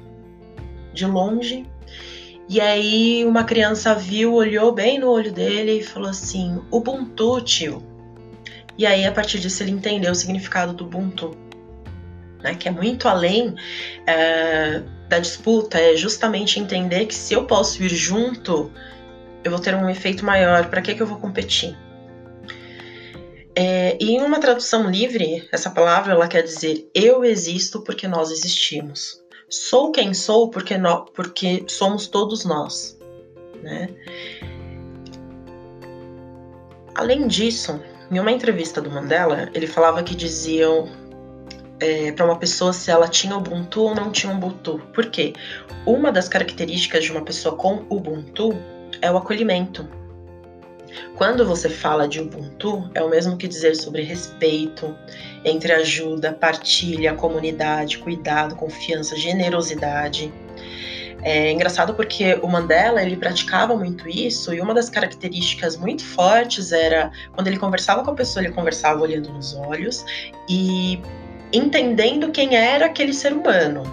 de 0.92 1.06
longe, 1.06 1.66
e 2.46 2.60
aí 2.60 3.24
uma 3.24 3.42
criança 3.42 3.94
viu, 3.94 4.34
olhou 4.34 4.70
bem 4.70 4.98
no 4.98 5.08
olho 5.08 5.32
dele 5.32 5.78
e 5.78 5.82
falou 5.82 6.10
assim: 6.10 6.60
Ubuntu, 6.70 7.40
tio. 7.40 7.82
E 8.76 8.84
aí, 8.84 9.06
a 9.06 9.12
partir 9.12 9.40
disso, 9.40 9.62
ele 9.62 9.70
entendeu 9.70 10.12
o 10.12 10.14
significado 10.14 10.74
do 10.74 10.84
Ubuntu, 10.84 11.34
né? 12.42 12.54
que 12.54 12.68
é 12.68 12.70
muito 12.70 13.08
além 13.08 13.54
é, 14.06 14.82
da 15.08 15.18
disputa, 15.20 15.78
é 15.78 15.96
justamente 15.96 16.60
entender 16.60 17.06
que 17.06 17.14
se 17.14 17.32
eu 17.32 17.46
posso 17.46 17.82
ir 17.82 17.88
junto, 17.88 18.70
eu 19.42 19.50
vou 19.50 19.60
ter 19.60 19.74
um 19.74 19.88
efeito 19.88 20.22
maior. 20.22 20.68
Para 20.68 20.82
que, 20.82 20.94
que 20.94 21.00
eu 21.00 21.06
vou 21.06 21.18
competir? 21.18 21.74
Em 24.00 24.20
uma 24.20 24.40
tradução 24.40 24.90
livre, 24.90 25.48
essa 25.52 25.70
palavra 25.70 26.12
ela 26.12 26.28
quer 26.28 26.42
dizer 26.42 26.88
eu 26.94 27.24
existo 27.24 27.82
porque 27.82 28.08
nós 28.08 28.30
existimos. 28.30 29.22
Sou 29.48 29.92
quem 29.92 30.14
sou 30.14 30.50
porque, 30.50 30.76
no, 30.76 31.04
porque 31.06 31.64
somos 31.68 32.06
todos 32.06 32.44
nós. 32.44 32.98
Né? 33.62 33.88
Além 36.94 37.26
disso, 37.26 37.80
em 38.10 38.18
uma 38.18 38.32
entrevista 38.32 38.80
do 38.80 38.90
Mandela, 38.90 39.48
ele 39.54 39.66
falava 39.66 40.02
que 40.02 40.14
diziam 40.14 40.88
é, 41.80 42.12
para 42.12 42.24
uma 42.24 42.38
pessoa 42.38 42.72
se 42.72 42.90
ela 42.90 43.08
tinha 43.08 43.36
Ubuntu 43.36 43.82
ou 43.82 43.94
não 43.94 44.10
tinha 44.10 44.32
Ubuntu. 44.32 44.80
Por 44.94 45.06
quê? 45.06 45.34
Uma 45.86 46.10
das 46.10 46.28
características 46.28 47.04
de 47.04 47.12
uma 47.12 47.22
pessoa 47.22 47.56
com 47.56 47.84
Ubuntu 47.90 48.50
é 49.00 49.10
o 49.10 49.16
acolhimento. 49.16 49.88
Quando 51.16 51.46
você 51.46 51.68
fala 51.68 52.08
de 52.08 52.20
Ubuntu, 52.20 52.90
é 52.94 53.02
o 53.02 53.08
mesmo 53.08 53.36
que 53.36 53.46
dizer 53.46 53.76
sobre 53.76 54.02
respeito, 54.02 54.96
entre 55.44 55.72
ajuda, 55.72 56.32
partilha, 56.32 57.14
comunidade, 57.14 57.98
cuidado, 57.98 58.56
confiança, 58.56 59.16
generosidade. 59.16 60.32
É 61.22 61.50
engraçado 61.50 61.94
porque 61.94 62.38
o 62.42 62.48
Mandela 62.48 63.02
ele 63.02 63.16
praticava 63.16 63.74
muito 63.76 64.08
isso 64.08 64.52
e 64.52 64.60
uma 64.60 64.74
das 64.74 64.90
características 64.90 65.76
muito 65.76 66.04
fortes 66.04 66.70
era 66.70 67.10
quando 67.32 67.46
ele 67.46 67.56
conversava 67.56 68.04
com 68.04 68.10
a 68.10 68.14
pessoa, 68.14 68.44
ele 68.44 68.52
conversava 68.52 69.00
olhando 69.00 69.32
nos 69.32 69.54
olhos 69.54 70.04
e 70.48 71.00
entendendo 71.50 72.30
quem 72.30 72.56
era 72.56 72.86
aquele 72.86 73.14
ser 73.14 73.32
humano. 73.32 73.84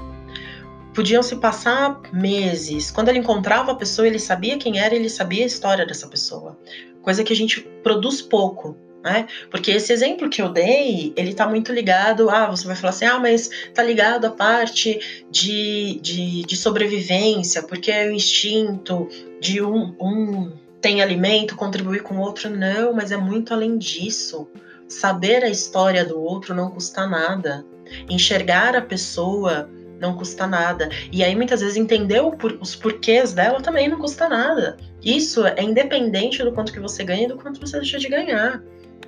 Podiam 0.93 1.23
se 1.23 1.37
passar 1.37 2.01
meses. 2.11 2.91
Quando 2.91 3.07
ele 3.07 3.19
encontrava 3.19 3.71
a 3.71 3.75
pessoa, 3.75 4.05
ele 4.05 4.19
sabia 4.19 4.57
quem 4.57 4.77
era, 4.77 4.93
ele 4.93 5.07
sabia 5.07 5.45
a 5.45 5.47
história 5.47 5.85
dessa 5.85 6.07
pessoa 6.07 6.57
coisa 7.01 7.23
que 7.23 7.33
a 7.33 7.35
gente 7.35 7.61
produz 7.83 8.21
pouco. 8.21 8.77
Né? 9.03 9.27
Porque 9.49 9.71
esse 9.71 9.91
exemplo 9.91 10.29
que 10.29 10.41
eu 10.41 10.49
dei, 10.49 11.11
ele 11.15 11.33
tá 11.33 11.47
muito 11.47 11.73
ligado. 11.73 12.29
Ah, 12.29 12.47
você 12.47 12.67
vai 12.67 12.75
falar 12.75 12.91
assim, 12.91 13.05
ah, 13.05 13.19
mas 13.19 13.49
tá 13.73 13.81
ligado 13.81 14.25
à 14.25 14.29
parte 14.29 15.25
de, 15.29 15.99
de, 16.01 16.43
de 16.43 16.55
sobrevivência, 16.55 17.63
porque 17.63 17.91
é 17.91 18.07
o 18.07 18.11
instinto 18.11 19.09
de 19.39 19.61
um, 19.61 19.95
um 19.99 20.51
tem 20.79 21.01
alimento, 21.01 21.55
contribuir 21.55 22.01
com 22.03 22.15
o 22.15 22.19
outro. 22.19 22.49
Não, 22.49 22.93
mas 22.93 23.11
é 23.11 23.17
muito 23.17 23.53
além 23.53 23.77
disso. 23.77 24.47
Saber 24.87 25.43
a 25.43 25.49
história 25.49 26.03
do 26.03 26.19
outro 26.19 26.53
não 26.53 26.69
custa 26.69 27.07
nada. 27.07 27.65
Enxergar 28.09 28.75
a 28.75 28.81
pessoa 28.81 29.69
não 29.99 30.15
custa 30.15 30.47
nada. 30.47 30.89
E 31.11 31.23
aí, 31.23 31.35
muitas 31.35 31.61
vezes, 31.61 31.77
entender 31.77 32.21
os 32.59 32.75
porquês 32.75 33.33
dela 33.33 33.61
também 33.61 33.87
não 33.87 33.99
custa 33.99 34.27
nada. 34.27 34.75
Isso 35.03 35.45
é 35.45 35.63
independente 35.63 36.43
do 36.43 36.51
quanto 36.51 36.71
que 36.71 36.79
você 36.79 37.03
ganha 37.03 37.23
e 37.23 37.27
do 37.27 37.35
quanto 37.35 37.59
você 37.59 37.77
deixa 37.77 37.97
de 37.97 38.07
ganhar. 38.07 38.61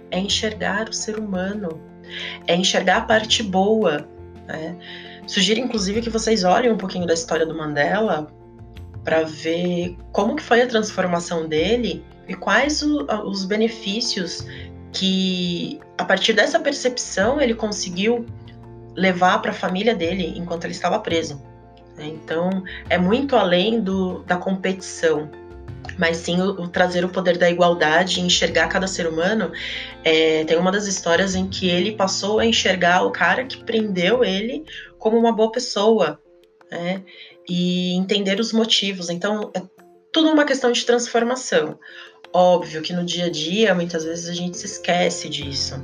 É 0.09 0.19
enxergar 0.19 0.89
o 0.89 0.93
ser 0.93 1.17
humano. 1.19 1.81
É 2.47 2.55
enxergar 2.55 2.97
a 2.97 3.01
parte 3.01 3.43
boa. 3.43 4.07
Né? 4.47 4.75
Sugiro, 5.27 5.59
inclusive, 5.59 6.01
que 6.01 6.09
vocês 6.09 6.43
olhem 6.43 6.71
um 6.71 6.77
pouquinho 6.77 7.05
da 7.05 7.13
história 7.13 7.45
do 7.45 7.55
Mandela 7.55 8.27
para 9.03 9.23
ver 9.23 9.97
como 10.11 10.35
que 10.35 10.43
foi 10.43 10.61
a 10.61 10.67
transformação 10.67 11.47
dele 11.47 12.03
e 12.27 12.33
quais 12.33 12.81
o, 12.81 13.05
os 13.25 13.45
benefícios 13.45 14.47
que, 14.91 15.79
a 15.97 16.05
partir 16.05 16.33
dessa 16.33 16.59
percepção, 16.59 17.41
ele 17.41 17.53
conseguiu 17.53 18.25
levar 18.95 19.41
para 19.41 19.51
a 19.51 19.53
família 19.53 19.93
dele 19.93 20.33
enquanto 20.37 20.65
ele 20.65 20.73
estava 20.73 20.99
preso. 20.99 21.41
Né? 21.97 22.07
Então, 22.07 22.63
é 22.89 22.97
muito 22.97 23.35
além 23.35 23.81
do, 23.81 24.23
da 24.23 24.37
competição, 24.37 25.29
mas 25.97 26.17
sim 26.17 26.41
o, 26.41 26.61
o, 26.61 26.67
trazer 26.67 27.05
o 27.05 27.09
poder 27.09 27.37
da 27.37 27.49
igualdade 27.49 28.21
enxergar 28.21 28.67
cada 28.67 28.87
ser 28.87 29.07
humano. 29.07 29.51
É, 30.03 30.43
tem 30.45 30.57
uma 30.57 30.71
das 30.71 30.87
histórias 30.87 31.35
em 31.35 31.47
que 31.47 31.69
ele 31.69 31.93
passou 31.93 32.39
a 32.39 32.45
enxergar 32.45 33.03
o 33.03 33.11
cara 33.11 33.45
que 33.45 33.63
prendeu 33.63 34.23
ele 34.23 34.63
como 34.97 35.17
uma 35.17 35.33
boa 35.33 35.51
pessoa, 35.51 36.19
né? 36.71 37.03
E 37.47 37.93
entender 37.95 38.39
os 38.39 38.53
motivos. 38.53 39.09
Então, 39.09 39.51
é 39.53 39.61
tudo 40.11 40.29
uma 40.29 40.45
questão 40.45 40.71
de 40.71 40.85
transformação. 40.85 41.79
Óbvio 42.31 42.81
que 42.81 42.93
no 42.93 43.05
dia 43.05 43.25
a 43.25 43.29
dia, 43.29 43.75
muitas 43.75 44.03
vezes 44.03 44.29
a 44.29 44.33
gente 44.33 44.57
se 44.57 44.65
esquece 44.65 45.29
disso 45.29 45.75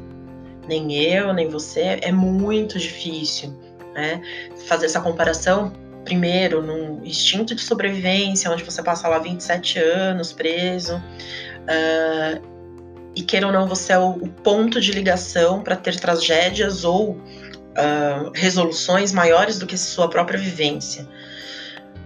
nem 0.69 0.93
eu, 1.03 1.33
nem 1.33 1.49
você, 1.49 1.97
é 2.01 2.11
muito 2.11 2.77
difícil, 2.77 3.49
né? 3.93 4.21
Fazer 4.67 4.85
essa 4.85 5.01
comparação, 5.01 5.73
primeiro, 6.03 6.61
num 6.61 7.03
instinto 7.03 7.53
de 7.53 7.61
sobrevivência, 7.61 8.49
onde 8.51 8.63
você 8.63 8.81
passa 8.81 9.07
lá 9.07 9.19
27 9.19 9.79
anos 9.79 10.31
preso, 10.31 10.95
uh, 10.95 12.41
e 13.15 13.21
queira 13.21 13.47
ou 13.47 13.53
não, 13.53 13.67
você 13.67 13.93
é 13.93 13.99
o, 13.99 14.09
o 14.11 14.27
ponto 14.27 14.79
de 14.79 14.91
ligação 14.91 15.61
para 15.61 15.75
ter 15.75 15.99
tragédias 15.99 16.83
ou 16.83 17.11
uh, 17.11 18.31
resoluções 18.33 19.11
maiores 19.11 19.59
do 19.59 19.65
que 19.65 19.77
sua 19.77 20.09
própria 20.09 20.39
vivência. 20.39 21.07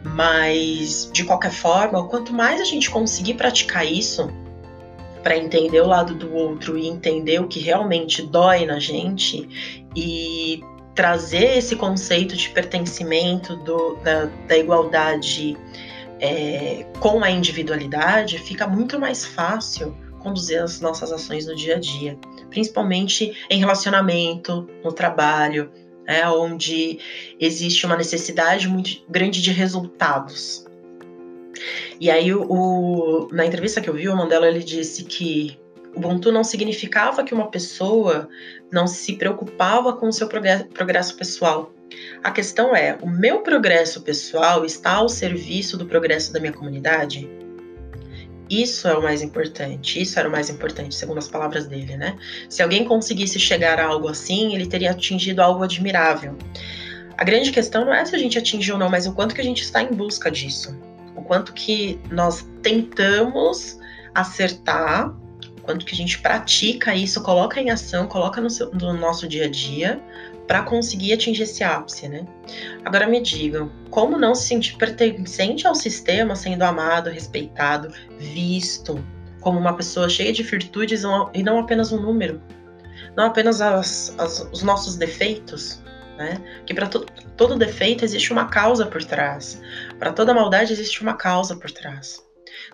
Mas, 0.03 1.09
de 1.13 1.23
qualquer 1.23 1.51
forma, 1.51 2.07
quanto 2.07 2.33
mais 2.33 2.59
a 2.59 2.65
gente 2.65 2.89
conseguir 2.89 3.35
praticar 3.35 3.85
isso, 3.85 4.29
para 5.23 5.37
entender 5.37 5.79
o 5.79 5.87
lado 5.87 6.13
do 6.13 6.33
outro 6.33 6.77
e 6.77 6.87
entender 6.87 7.39
o 7.39 7.47
que 7.47 7.59
realmente 7.59 8.21
dói 8.21 8.65
na 8.65 8.77
gente 8.77 9.47
e 9.95 10.61
trazer 10.95 11.57
esse 11.57 11.75
conceito 11.75 12.35
de 12.35 12.49
pertencimento 12.49 13.55
do, 13.57 13.95
da, 13.95 14.25
da, 14.47 14.57
igualdade 14.57 15.57
é, 16.19 16.85
com 16.99 17.23
a 17.23 17.29
individualidade, 17.29 18.37
fica 18.37 18.67
muito 18.67 18.99
mais 18.99 19.25
fácil 19.25 19.95
conduzir 20.19 20.61
as 20.61 20.79
nossas 20.79 21.11
ações 21.11 21.45
no 21.47 21.55
dia 21.55 21.75
a 21.75 21.79
dia, 21.79 22.17
principalmente 22.49 23.35
em 23.49 23.59
relacionamento, 23.59 24.69
no 24.83 24.91
trabalho, 24.91 25.69
é, 26.07 26.27
onde 26.27 26.99
existe 27.39 27.85
uma 27.85 27.97
necessidade 27.97 28.67
muito 28.67 29.03
grande 29.09 29.41
de 29.41 29.51
resultados. 29.51 30.65
E 31.99 32.09
aí, 32.09 32.33
o, 32.33 32.43
o, 32.43 33.27
na 33.31 33.45
entrevista 33.45 33.81
que 33.81 33.89
eu 33.89 33.93
vi, 33.93 34.09
o 34.09 34.15
Mandela 34.15 34.47
ele 34.47 34.63
disse 34.63 35.03
que 35.03 35.57
Ubuntu 35.95 36.31
não 36.31 36.43
significava 36.43 37.23
que 37.23 37.33
uma 37.33 37.49
pessoa 37.49 38.27
não 38.71 38.87
se 38.87 39.13
preocupava 39.15 39.93
com 39.93 40.07
o 40.07 40.13
seu 40.13 40.27
progresso 40.27 41.15
pessoal. 41.15 41.71
A 42.23 42.31
questão 42.31 42.75
é: 42.75 42.97
o 43.01 43.09
meu 43.09 43.41
progresso 43.41 44.01
pessoal 44.01 44.65
está 44.65 44.93
ao 44.93 45.09
serviço 45.09 45.77
do 45.77 45.85
progresso 45.85 46.33
da 46.33 46.39
minha 46.39 46.53
comunidade? 46.53 47.29
Isso 48.49 48.87
é 48.87 48.97
o 48.97 49.01
mais 49.01 49.21
importante. 49.21 50.01
Isso 50.01 50.19
era 50.19 50.27
o 50.27 50.31
mais 50.31 50.49
importante, 50.49 50.95
segundo 50.95 51.17
as 51.17 51.27
palavras 51.27 51.65
dele, 51.65 51.95
né? 51.95 52.17
Se 52.49 52.61
alguém 52.61 52.83
conseguisse 52.85 53.39
chegar 53.39 53.79
a 53.79 53.85
algo 53.85 54.07
assim, 54.07 54.53
ele 54.53 54.65
teria 54.65 54.91
atingido 54.91 55.41
algo 55.41 55.63
admirável. 55.63 56.37
A 57.17 57.23
grande 57.23 57.51
questão 57.51 57.85
não 57.85 57.93
é 57.93 58.03
se 58.03 58.15
a 58.15 58.19
gente 58.19 58.37
atingiu 58.37 58.75
ou 58.75 58.79
não, 58.79 58.89
mas 58.89 59.05
o 59.05 59.13
quanto 59.13 59.33
que 59.33 59.41
a 59.41 59.43
gente 59.43 59.61
está 59.61 59.81
em 59.81 59.93
busca 59.93 60.29
disso 60.29 60.75
o 61.15 61.21
quanto 61.23 61.53
que 61.53 61.99
nós 62.11 62.45
tentamos 62.61 63.79
acertar 64.13 65.15
quanto 65.63 65.85
que 65.85 65.93
a 65.93 65.97
gente 65.97 66.19
pratica 66.19 66.93
isso, 66.93 67.23
coloca 67.23 67.59
em 67.59 67.71
ação, 67.71 68.05
coloca 68.07 68.39
no, 68.39 68.49
seu, 68.49 68.69
no 68.71 68.93
nosso 68.93 69.27
dia 69.27 69.45
a 69.45 69.49
dia 69.49 70.01
para 70.47 70.61
conseguir 70.61 71.13
atingir 71.13 71.43
esse 71.43 71.63
ápice, 71.63 72.07
né? 72.07 72.25
Agora 72.83 73.07
me 73.07 73.21
digam, 73.21 73.71
como 73.89 74.17
não 74.17 74.35
se 74.35 74.47
sentir 74.47 74.75
pertencente 74.75 75.65
ao 75.65 75.73
sistema, 75.73 76.35
sendo 76.35 76.63
amado, 76.63 77.09
respeitado, 77.09 77.93
visto 78.19 79.03
como 79.39 79.57
uma 79.57 79.75
pessoa 79.75 80.09
cheia 80.09 80.31
de 80.31 80.43
virtudes 80.43 81.03
e 81.33 81.43
não 81.43 81.59
apenas 81.59 81.91
um 81.91 82.01
número, 82.01 82.41
não 83.15 83.25
apenas 83.25 83.61
as, 83.61 84.13
as, 84.17 84.47
os 84.51 84.63
nossos 84.63 84.95
defeitos, 84.97 85.81
né? 86.17 86.41
Que 86.65 86.73
para 86.73 86.87
to 86.87 87.05
todo 87.35 87.57
defeito 87.57 88.05
existe 88.05 88.31
uma 88.31 88.45
causa 88.45 88.85
por 88.85 89.03
trás, 89.03 89.61
para 89.97 90.11
toda 90.11 90.33
maldade 90.33 90.73
existe 90.73 91.01
uma 91.01 91.15
causa 91.15 91.55
por 91.55 91.71
trás. 91.71 92.23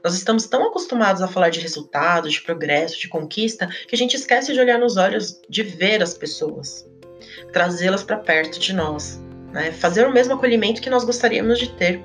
Nós 0.04 0.14
estamos 0.14 0.46
tão 0.48 0.68
acostumados 0.68 1.22
a 1.22 1.28
falar 1.28 1.50
de 1.50 1.60
resultado, 1.60 2.30
de 2.30 2.42
progresso, 2.42 3.00
de 3.00 3.08
conquista, 3.08 3.68
que 3.88 3.96
a 3.96 3.98
gente 3.98 4.16
esquece 4.16 4.54
de 4.54 4.60
olhar 4.60 4.80
nos 4.80 4.98
olhos, 4.98 5.42
de 5.50 5.64
ver 5.64 6.02
as 6.02 6.14
pessoas 6.14 6.90
trazê-las 7.54 8.04
para 8.04 8.18
perto 8.18 8.60
de 8.60 8.74
nós, 8.74 9.22
né? 9.52 9.72
fazer 9.72 10.06
o 10.06 10.12
mesmo 10.12 10.34
acolhimento 10.34 10.82
que 10.82 10.90
nós 10.90 11.04
gostaríamos 11.04 11.60
de 11.60 11.70
ter 11.74 12.04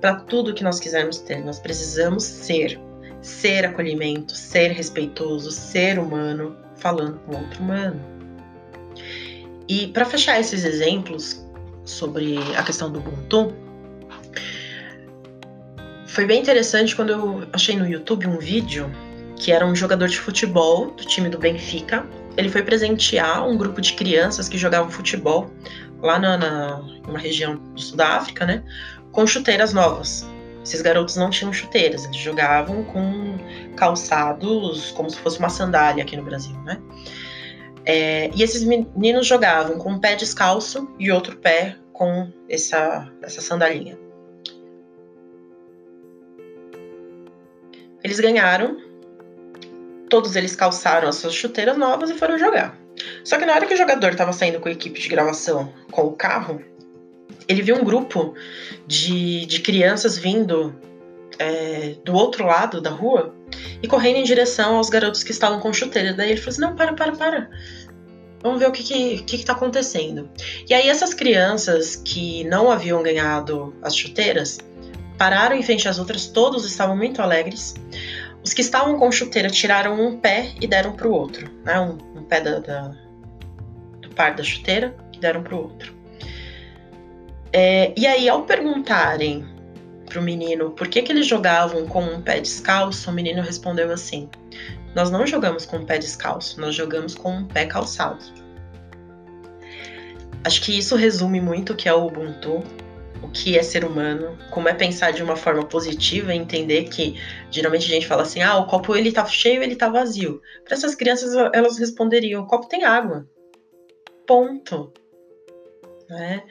para 0.00 0.16
tudo 0.16 0.54
que 0.54 0.64
nós 0.64 0.78
quisermos 0.78 1.18
ter. 1.18 1.42
Nós 1.44 1.58
precisamos 1.58 2.24
ser, 2.24 2.78
ser 3.20 3.64
acolhimento, 3.64 4.32
ser 4.32 4.70
respeitoso, 4.70 5.50
ser 5.50 5.98
humano, 5.98 6.56
falando 6.76 7.18
com 7.20 7.36
outro 7.36 7.62
humano. 7.62 8.00
E 9.68 9.88
para 9.88 10.04
fechar 10.04 10.38
esses 10.38 10.64
exemplos 10.64 11.44
sobre 11.84 12.36
a 12.56 12.62
questão 12.62 12.90
do 12.90 12.98
Ubuntu, 12.98 13.54
foi 16.16 16.24
bem 16.24 16.40
interessante 16.40 16.96
quando 16.96 17.10
eu 17.10 17.46
achei 17.52 17.76
no 17.76 17.86
YouTube 17.86 18.26
um 18.26 18.38
vídeo 18.38 18.90
que 19.36 19.52
era 19.52 19.66
um 19.66 19.76
jogador 19.76 20.08
de 20.08 20.18
futebol 20.18 20.90
do 20.92 21.04
time 21.04 21.28
do 21.28 21.38
Benfica 21.38 22.06
ele 22.38 22.48
foi 22.48 22.62
presentear 22.62 23.46
um 23.46 23.54
grupo 23.54 23.82
de 23.82 23.92
crianças 23.92 24.48
que 24.48 24.56
jogavam 24.56 24.90
futebol 24.90 25.50
lá 26.00 26.18
na, 26.18 26.38
na 26.38 26.78
numa 27.06 27.18
região 27.18 27.56
do 27.56 27.78
sul 27.78 27.98
da 27.98 28.16
África, 28.16 28.46
né, 28.46 28.64
com 29.12 29.26
chuteiras 29.26 29.74
novas. 29.74 30.26
Esses 30.64 30.80
garotos 30.80 31.16
não 31.16 31.28
tinham 31.28 31.52
chuteiras, 31.52 32.06
eles 32.06 32.16
jogavam 32.16 32.82
com 32.84 33.36
calçados 33.76 34.92
como 34.92 35.10
se 35.10 35.18
fosse 35.18 35.38
uma 35.38 35.50
sandália 35.50 36.02
aqui 36.02 36.16
no 36.16 36.22
Brasil, 36.24 36.56
né? 36.64 36.80
É, 37.84 38.30
e 38.34 38.42
esses 38.42 38.64
meninos 38.64 39.26
jogavam 39.26 39.76
com 39.76 39.92
um 39.92 39.98
pé 39.98 40.16
descalço 40.16 40.88
e 40.98 41.12
outro 41.12 41.36
pé 41.36 41.76
com 41.92 42.32
essa, 42.48 43.06
essa 43.22 43.42
sandalinha. 43.42 44.05
Eles 48.06 48.20
ganharam 48.20 48.76
Todos 50.08 50.36
eles 50.36 50.54
calçaram 50.54 51.08
as 51.08 51.16
suas 51.16 51.34
chuteiras 51.34 51.76
novas 51.76 52.10
e 52.10 52.14
foram 52.14 52.38
jogar. 52.38 52.78
Só 53.24 53.36
que 53.38 53.44
na 53.44 53.54
hora 53.54 53.66
que 53.66 53.74
o 53.74 53.76
jogador 53.76 54.12
estava 54.12 54.32
saindo 54.32 54.60
com 54.60 54.68
a 54.68 54.72
equipe 54.72 55.00
de 55.00 55.08
gravação 55.08 55.72
com 55.90 56.02
o 56.02 56.12
carro, 56.12 56.62
ele 57.48 57.62
viu 57.62 57.76
um 57.76 57.84
grupo 57.84 58.34
de, 58.86 59.44
de 59.46 59.60
crianças 59.60 60.16
vindo 60.16 60.74
é, 61.38 61.96
do 62.04 62.14
outro 62.14 62.46
lado 62.46 62.80
da 62.80 62.90
rua 62.90 63.34
e 63.82 63.88
correndo 63.88 64.18
em 64.18 64.24
direção 64.24 64.76
aos 64.76 64.88
garotos 64.88 65.22
que 65.22 65.32
estavam 65.32 65.58
com 65.60 65.72
chuteira. 65.72 66.14
Daí 66.14 66.30
ele 66.30 66.40
falou 66.40 66.50
assim: 66.50 66.60
Não, 66.60 66.76
para, 66.76 66.92
para, 66.92 67.12
para. 67.12 67.50
Vamos 68.42 68.60
ver 68.60 68.68
o 68.68 68.72
que, 68.72 68.84
que, 68.84 69.22
que, 69.24 69.38
que 69.38 69.44
tá 69.44 69.54
acontecendo. 69.54 70.30
E 70.68 70.72
aí, 70.72 70.88
essas 70.88 71.12
crianças 71.12 71.96
que 71.96 72.44
não 72.44 72.70
haviam 72.70 73.02
ganhado 73.02 73.74
as 73.82 73.96
chuteiras 73.96 74.58
pararam 75.18 75.56
em 75.56 75.62
frente 75.62 75.88
às 75.88 75.98
outras, 75.98 76.26
todos 76.26 76.64
estavam 76.64 76.96
muito 76.96 77.20
alegres. 77.20 77.74
Os 78.42 78.52
que 78.52 78.60
estavam 78.60 78.98
com 78.98 79.10
chuteira 79.10 79.48
tiraram 79.48 80.00
um 80.00 80.18
pé 80.18 80.52
e 80.60 80.66
deram 80.66 80.92
para 80.92 81.08
o 81.08 81.12
outro, 81.12 81.50
né? 81.64 81.80
Um, 81.80 82.18
um 82.18 82.22
pé 82.22 82.40
da, 82.40 82.58
da, 82.60 82.94
do 84.00 84.10
par 84.10 84.34
da 84.34 84.42
chuteira 84.42 84.94
e 85.12 85.18
deram 85.18 85.42
para 85.42 85.54
o 85.54 85.62
outro. 85.62 85.94
É, 87.52 87.92
e 87.96 88.06
aí, 88.06 88.28
ao 88.28 88.42
perguntarem 88.42 89.44
para 90.06 90.20
o 90.20 90.22
menino 90.22 90.70
por 90.70 90.88
que, 90.88 91.02
que 91.02 91.10
eles 91.10 91.26
jogavam 91.26 91.86
com 91.86 92.02
um 92.02 92.22
pé 92.22 92.40
descalço, 92.40 93.10
o 93.10 93.12
menino 93.12 93.42
respondeu 93.42 93.90
assim: 93.90 94.28
Nós 94.94 95.10
não 95.10 95.26
jogamos 95.26 95.66
com 95.66 95.78
um 95.78 95.84
pé 95.84 95.98
descalço, 95.98 96.60
nós 96.60 96.74
jogamos 96.74 97.14
com 97.14 97.38
um 97.38 97.44
pé 97.44 97.66
calçado. 97.66 98.24
Acho 100.44 100.62
que 100.62 100.78
isso 100.78 100.94
resume 100.94 101.40
muito 101.40 101.72
o 101.72 101.76
que 101.76 101.88
é 101.88 101.92
o 101.92 102.06
Ubuntu, 102.06 102.62
o 103.22 103.28
que 103.28 103.58
é 103.58 103.62
ser 103.62 103.84
humano, 103.84 104.36
como 104.50 104.68
é 104.68 104.74
pensar 104.74 105.12
de 105.12 105.22
uma 105.22 105.36
forma 105.36 105.64
positiva 105.64 106.34
e 106.34 106.38
entender 106.38 106.84
que 106.84 107.18
geralmente 107.50 107.86
a 107.86 107.94
gente 107.94 108.06
fala 108.06 108.22
assim: 108.22 108.42
ah, 108.42 108.56
o 108.58 108.66
copo 108.66 108.94
ele 108.94 109.12
tá 109.12 109.24
cheio, 109.26 109.62
ele 109.62 109.76
tá 109.76 109.88
vazio. 109.88 110.40
Para 110.64 110.74
essas 110.74 110.94
crianças 110.94 111.34
elas 111.52 111.78
responderiam: 111.78 112.42
o 112.42 112.46
copo 112.46 112.68
tem 112.68 112.84
água. 112.84 113.26
Ponto. 114.26 114.92
Né? 116.08 116.42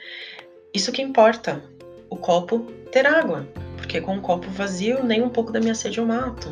Isso 0.72 0.92
que 0.92 1.02
importa. 1.02 1.62
O 2.08 2.16
copo 2.16 2.60
ter 2.92 3.06
água, 3.06 3.46
porque 3.76 4.00
com 4.00 4.14
um 4.14 4.20
copo 4.20 4.48
vazio 4.50 5.02
nem 5.02 5.22
um 5.22 5.28
pouco 5.28 5.52
da 5.52 5.60
minha 5.60 5.74
sede 5.74 5.98
eu 5.98 6.06
mato. 6.06 6.48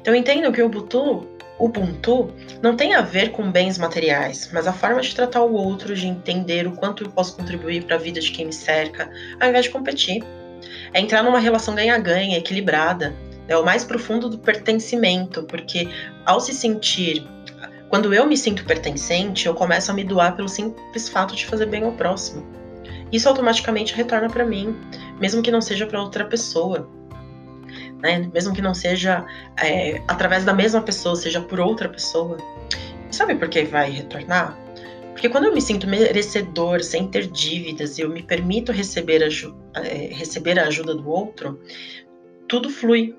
Então 0.00 0.14
entendam 0.14 0.52
que 0.52 0.60
o 0.60 0.66
Ubuntu 0.66 1.26
Ubuntu 1.58 2.32
não 2.62 2.76
tem 2.76 2.94
a 2.94 3.02
ver 3.02 3.30
com 3.30 3.50
bens 3.50 3.78
materiais, 3.78 4.50
mas 4.52 4.66
a 4.66 4.72
forma 4.72 5.00
de 5.00 5.14
tratar 5.14 5.42
o 5.42 5.52
outro, 5.52 5.94
de 5.94 6.06
entender 6.06 6.66
o 6.66 6.72
quanto 6.72 7.04
eu 7.04 7.10
posso 7.10 7.36
contribuir 7.36 7.84
para 7.84 7.96
a 7.96 7.98
vida 7.98 8.20
de 8.20 8.30
quem 8.30 8.46
me 8.46 8.52
cerca, 8.52 9.10
ao 9.40 9.48
invés 9.48 9.66
de 9.66 9.70
competir. 9.70 10.24
É 10.92 11.00
entrar 11.00 11.22
numa 11.22 11.38
relação 11.38 11.74
ganha-ganha, 11.74 12.38
equilibrada. 12.38 13.14
É 13.48 13.56
o 13.56 13.64
mais 13.64 13.84
profundo 13.84 14.28
do 14.28 14.38
pertencimento, 14.38 15.42
porque 15.44 15.88
ao 16.24 16.40
se 16.40 16.54
sentir. 16.54 17.26
Quando 17.88 18.14
eu 18.14 18.26
me 18.26 18.36
sinto 18.36 18.64
pertencente, 18.64 19.46
eu 19.46 19.54
começo 19.54 19.90
a 19.90 19.94
me 19.94 20.02
doar 20.02 20.34
pelo 20.34 20.48
simples 20.48 21.08
fato 21.08 21.36
de 21.36 21.44
fazer 21.44 21.66
bem 21.66 21.84
ao 21.84 21.92
próximo. 21.92 22.46
Isso 23.12 23.28
automaticamente 23.28 23.94
retorna 23.94 24.30
para 24.30 24.46
mim, 24.46 24.74
mesmo 25.20 25.42
que 25.42 25.50
não 25.50 25.60
seja 25.60 25.86
para 25.86 26.00
outra 26.00 26.24
pessoa 26.24 26.88
né? 28.02 28.28
Mesmo 28.34 28.52
que 28.52 28.60
não 28.60 28.74
seja 28.74 29.24
é, 29.56 30.02
através 30.08 30.44
da 30.44 30.52
mesma 30.52 30.82
pessoa, 30.82 31.14
seja 31.14 31.40
por 31.40 31.60
outra 31.60 31.88
pessoa. 31.88 32.36
sabe 33.10 33.36
por 33.36 33.48
que 33.48 33.62
vai 33.62 33.90
retornar? 33.90 34.58
Porque 35.12 35.28
quando 35.28 35.44
eu 35.44 35.54
me 35.54 35.60
sinto 35.60 35.86
merecedor, 35.86 36.82
sem 36.82 37.06
ter 37.06 37.26
dívidas, 37.28 37.96
e 37.96 38.00
eu 38.02 38.08
me 38.08 38.22
permito 38.22 38.72
receber, 38.72 39.22
é, 39.22 40.08
receber 40.12 40.58
a 40.58 40.66
ajuda 40.66 40.94
do 40.94 41.08
outro, 41.08 41.60
tudo 42.48 42.68
flui. 42.68 43.14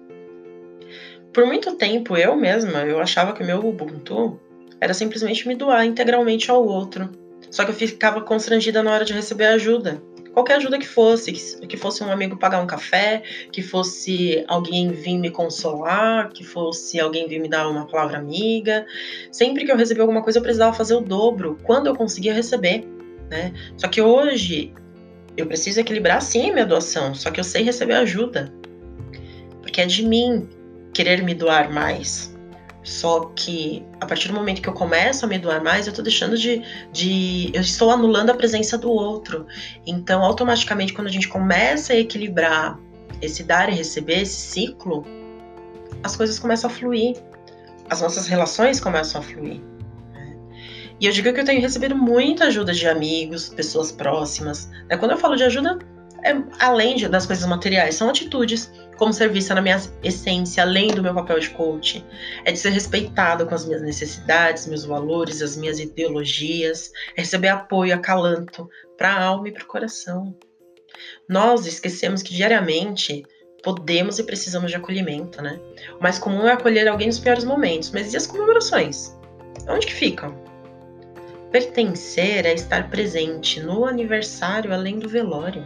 Por 1.31 1.45
muito 1.45 1.75
tempo, 1.75 2.17
eu 2.17 2.35
mesma, 2.35 2.79
eu 2.81 2.99
achava 2.99 3.33
que 3.33 3.41
o 3.41 3.45
meu 3.45 3.65
Ubuntu 3.65 4.39
era 4.81 4.93
simplesmente 4.93 5.47
me 5.47 5.55
doar 5.55 5.85
integralmente 5.85 6.51
ao 6.51 6.65
outro. 6.65 7.09
Só 7.49 7.63
que 7.63 7.71
eu 7.71 7.75
ficava 7.75 8.21
constrangida 8.21 8.83
na 8.83 8.91
hora 8.91 9.05
de 9.05 9.13
receber 9.13 9.45
ajuda 9.45 10.01
qualquer 10.33 10.55
ajuda 10.55 10.79
que 10.79 10.87
fosse, 10.87 11.31
que 11.31 11.77
fosse 11.77 12.03
um 12.03 12.11
amigo 12.11 12.35
pagar 12.35 12.59
um 12.61 12.67
café, 12.67 13.21
que 13.51 13.61
fosse 13.61 14.43
alguém 14.47 14.91
vir 14.91 15.17
me 15.17 15.29
consolar, 15.29 16.29
que 16.29 16.43
fosse 16.43 16.99
alguém 16.99 17.27
vir 17.27 17.39
me 17.39 17.47
dar 17.47 17.69
uma 17.69 17.85
palavra 17.85 18.17
amiga. 18.17 18.85
Sempre 19.31 19.63
que 19.63 19.71
eu 19.71 19.77
recebi 19.77 20.01
alguma 20.01 20.23
coisa, 20.23 20.39
eu 20.39 20.43
precisava 20.43 20.75
fazer 20.75 20.95
o 20.95 21.01
dobro 21.01 21.57
quando 21.63 21.87
eu 21.87 21.95
conseguia 21.95 22.33
receber, 22.33 22.85
né? 23.29 23.53
Só 23.77 23.87
que 23.87 24.01
hoje 24.01 24.73
eu 25.37 25.45
preciso 25.45 25.79
equilibrar 25.79 26.21
sim 26.21 26.51
minha 26.51 26.65
doação, 26.65 27.13
só 27.13 27.29
que 27.29 27.39
eu 27.39 27.43
sei 27.43 27.63
receber 27.63 27.93
ajuda. 27.93 28.51
Porque 29.61 29.81
é 29.81 29.85
de 29.85 30.03
mim 30.03 30.49
querer 30.93 31.23
me 31.23 31.33
doar 31.33 31.71
mais, 31.71 32.32
só 32.83 33.31
que 33.35 33.85
a 33.99 34.05
partir 34.05 34.27
do 34.27 34.33
momento 34.33 34.61
que 34.61 34.67
eu 34.67 34.73
começo 34.73 35.25
a 35.25 35.27
me 35.27 35.39
doar 35.39 35.63
mais, 35.63 35.87
eu 35.87 35.91
estou 35.91 36.03
deixando 36.03 36.37
de, 36.37 36.61
de. 36.91 37.49
Eu 37.53 37.61
estou 37.61 37.89
anulando 37.89 38.29
a 38.29 38.33
presença 38.33 38.77
do 38.77 38.91
outro. 38.91 39.47
Então, 39.85 40.21
automaticamente, 40.21 40.93
quando 40.93 41.07
a 41.07 41.11
gente 41.11 41.29
começa 41.29 41.93
a 41.93 41.95
equilibrar 41.95 42.77
esse 43.21 43.43
dar 43.43 43.69
e 43.71 43.75
receber, 43.75 44.21
esse 44.21 44.35
ciclo, 44.35 45.05
as 46.03 46.15
coisas 46.15 46.37
começam 46.37 46.69
a 46.69 46.73
fluir. 46.73 47.15
As 47.89 48.01
nossas 48.01 48.27
relações 48.27 48.79
começam 48.79 49.21
a 49.21 49.23
fluir. 49.23 49.61
E 50.99 51.05
eu 51.05 51.11
digo 51.11 51.33
que 51.33 51.39
eu 51.39 51.45
tenho 51.45 51.61
recebido 51.61 51.95
muita 51.95 52.45
ajuda 52.45 52.73
de 52.73 52.87
amigos, 52.87 53.49
pessoas 53.49 53.91
próximas. 53.91 54.69
Né? 54.89 54.97
Quando 54.97 55.11
eu 55.11 55.17
falo 55.17 55.35
de 55.35 55.43
ajuda, 55.43 55.79
é 56.23 56.35
além 56.59 56.97
das 57.09 57.25
coisas 57.25 57.45
materiais, 57.45 57.95
são 57.95 58.09
atitudes 58.09 58.71
como 59.03 59.11
ser 59.11 59.29
vista 59.29 59.53
na 59.53 59.61
minha 59.61 59.81
essência, 60.01 60.63
além 60.63 60.87
do 60.87 61.03
meu 61.03 61.13
papel 61.13 61.37
de 61.37 61.49
coach. 61.49 62.05
É 62.45 62.53
de 62.53 62.57
ser 62.57 62.69
respeitado 62.69 63.45
com 63.45 63.53
as 63.53 63.65
minhas 63.65 63.81
necessidades, 63.81 64.65
meus 64.65 64.85
valores, 64.85 65.41
as 65.41 65.57
minhas 65.57 65.77
ideologias, 65.77 66.89
é 67.17 67.19
receber 67.19 67.49
apoio, 67.49 67.93
acalanto 67.93 68.69
para 68.97 69.09
a 69.09 69.21
alma 69.21 69.49
e 69.49 69.51
para 69.51 69.63
o 69.63 69.67
coração. 69.67 70.33
Nós 71.27 71.65
esquecemos 71.65 72.23
que 72.23 72.33
diariamente 72.33 73.25
podemos 73.61 74.19
e 74.19 74.23
precisamos 74.23 74.71
de 74.71 74.77
acolhimento, 74.77 75.41
né? 75.41 75.59
O 75.99 76.01
mais 76.01 76.17
comum 76.17 76.47
é 76.47 76.53
acolher 76.53 76.87
alguém 76.87 77.07
nos 77.07 77.19
piores 77.19 77.43
momentos, 77.43 77.91
mas 77.91 78.13
e 78.13 78.15
as 78.15 78.25
comemorações? 78.25 79.13
Onde 79.67 79.85
que 79.85 79.93
ficam? 79.93 80.33
Pertencer 81.51 82.45
é 82.45 82.53
estar 82.53 82.89
presente 82.89 83.59
no 83.59 83.85
aniversário 83.85 84.71
além 84.71 84.97
do 84.97 85.09
velório. 85.09 85.61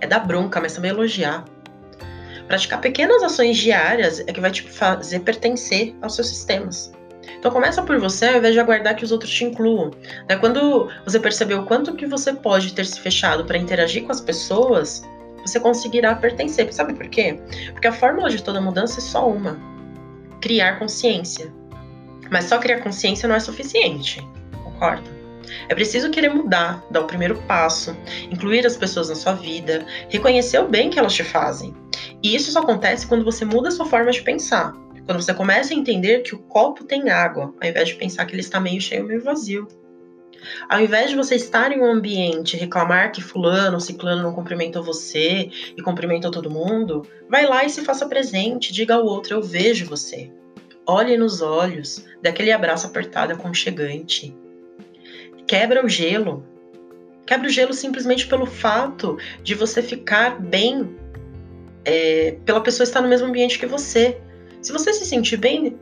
É 0.00 0.06
dar 0.08 0.26
bronca, 0.26 0.60
mas 0.60 0.74
também 0.74 0.90
elogiar 0.90 1.44
Praticar 2.52 2.82
pequenas 2.82 3.22
ações 3.22 3.56
diárias 3.56 4.20
é 4.20 4.24
que 4.24 4.38
vai 4.38 4.50
te 4.50 4.62
fazer 4.62 5.20
pertencer 5.20 5.96
aos 6.02 6.16
seus 6.16 6.28
sistemas. 6.28 6.92
Então 7.38 7.50
começa 7.50 7.80
por 7.80 7.98
você 7.98 8.26
ao 8.26 8.36
invés 8.36 8.52
de 8.52 8.60
aguardar 8.60 8.94
que 8.94 9.02
os 9.02 9.10
outros 9.10 9.32
te 9.32 9.42
incluam. 9.42 9.90
Né? 10.28 10.36
Quando 10.36 10.90
você 11.02 11.18
perceber 11.18 11.54
o 11.54 11.64
quanto 11.64 11.94
que 11.94 12.04
você 12.04 12.34
pode 12.34 12.74
ter 12.74 12.84
se 12.84 13.00
fechado 13.00 13.46
para 13.46 13.56
interagir 13.56 14.04
com 14.04 14.12
as 14.12 14.20
pessoas, 14.20 15.02
você 15.40 15.58
conseguirá 15.58 16.14
pertencer. 16.14 16.70
Sabe 16.74 16.92
por 16.92 17.08
quê? 17.08 17.40
Porque 17.70 17.88
a 17.88 17.92
fórmula 17.92 18.28
de 18.28 18.42
toda 18.42 18.60
mudança 18.60 19.00
é 19.00 19.02
só 19.02 19.26
uma: 19.26 19.58
criar 20.42 20.78
consciência. 20.78 21.50
Mas 22.30 22.44
só 22.44 22.58
criar 22.58 22.82
consciência 22.82 23.26
não 23.26 23.34
é 23.34 23.40
suficiente, 23.40 24.20
concorda? 24.62 25.10
É 25.68 25.74
preciso 25.74 26.10
querer 26.10 26.28
mudar, 26.28 26.84
dar 26.90 27.00
o 27.00 27.06
primeiro 27.06 27.36
passo, 27.42 27.96
incluir 28.30 28.66
as 28.66 28.76
pessoas 28.76 29.08
na 29.08 29.14
sua 29.14 29.34
vida, 29.34 29.84
reconhecer 30.08 30.58
o 30.58 30.68
bem 30.68 30.90
que 30.90 30.98
elas 30.98 31.14
te 31.14 31.24
fazem. 31.24 31.74
E 32.22 32.34
isso 32.34 32.52
só 32.52 32.60
acontece 32.60 33.06
quando 33.06 33.24
você 33.24 33.44
muda 33.44 33.68
a 33.68 33.72
sua 33.72 33.86
forma 33.86 34.10
de 34.10 34.22
pensar. 34.22 34.72
Quando 35.06 35.20
você 35.20 35.34
começa 35.34 35.74
a 35.74 35.76
entender 35.76 36.20
que 36.20 36.34
o 36.34 36.38
copo 36.38 36.84
tem 36.84 37.10
água, 37.10 37.52
ao 37.60 37.68
invés 37.68 37.88
de 37.88 37.94
pensar 37.96 38.24
que 38.24 38.34
ele 38.34 38.40
está 38.40 38.60
meio 38.60 38.80
cheio, 38.80 39.04
meio 39.04 39.22
vazio. 39.22 39.66
Ao 40.68 40.80
invés 40.80 41.10
de 41.10 41.16
você 41.16 41.36
estar 41.36 41.72
em 41.72 41.80
um 41.80 41.86
ambiente 41.86 42.56
e 42.56 42.60
reclamar 42.60 43.12
que 43.12 43.22
fulano 43.22 43.80
ciclano 43.80 44.22
não 44.22 44.32
cumprimentou 44.32 44.82
você 44.82 45.48
e 45.76 45.82
cumprimentou 45.82 46.30
todo 46.30 46.50
mundo, 46.50 47.06
vai 47.28 47.46
lá 47.46 47.64
e 47.64 47.70
se 47.70 47.82
faça 47.82 48.06
presente, 48.06 48.72
diga 48.72 48.94
ao 48.94 49.04
outro, 49.04 49.34
eu 49.34 49.42
vejo 49.42 49.86
você. 49.86 50.30
Olhe 50.86 51.16
nos 51.16 51.40
olhos, 51.40 52.04
dê 52.20 52.28
aquele 52.28 52.50
abraço 52.50 52.86
apertado 52.86 53.32
aconchegante. 53.32 54.36
Quebra 55.46 55.84
o 55.84 55.88
gelo. 55.88 56.44
Quebra 57.26 57.46
o 57.48 57.50
gelo 57.50 57.72
simplesmente 57.72 58.26
pelo 58.26 58.46
fato 58.46 59.18
de 59.42 59.54
você 59.54 59.82
ficar 59.82 60.40
bem 60.40 60.96
é, 61.84 62.36
pela 62.44 62.60
pessoa 62.60 62.84
estar 62.84 63.00
no 63.00 63.08
mesmo 63.08 63.26
ambiente 63.26 63.58
que 63.58 63.66
você. 63.66 64.20
Se 64.60 64.72
você 64.72 64.92
se 64.92 65.04
sentir 65.04 65.36
bem, 65.36 65.76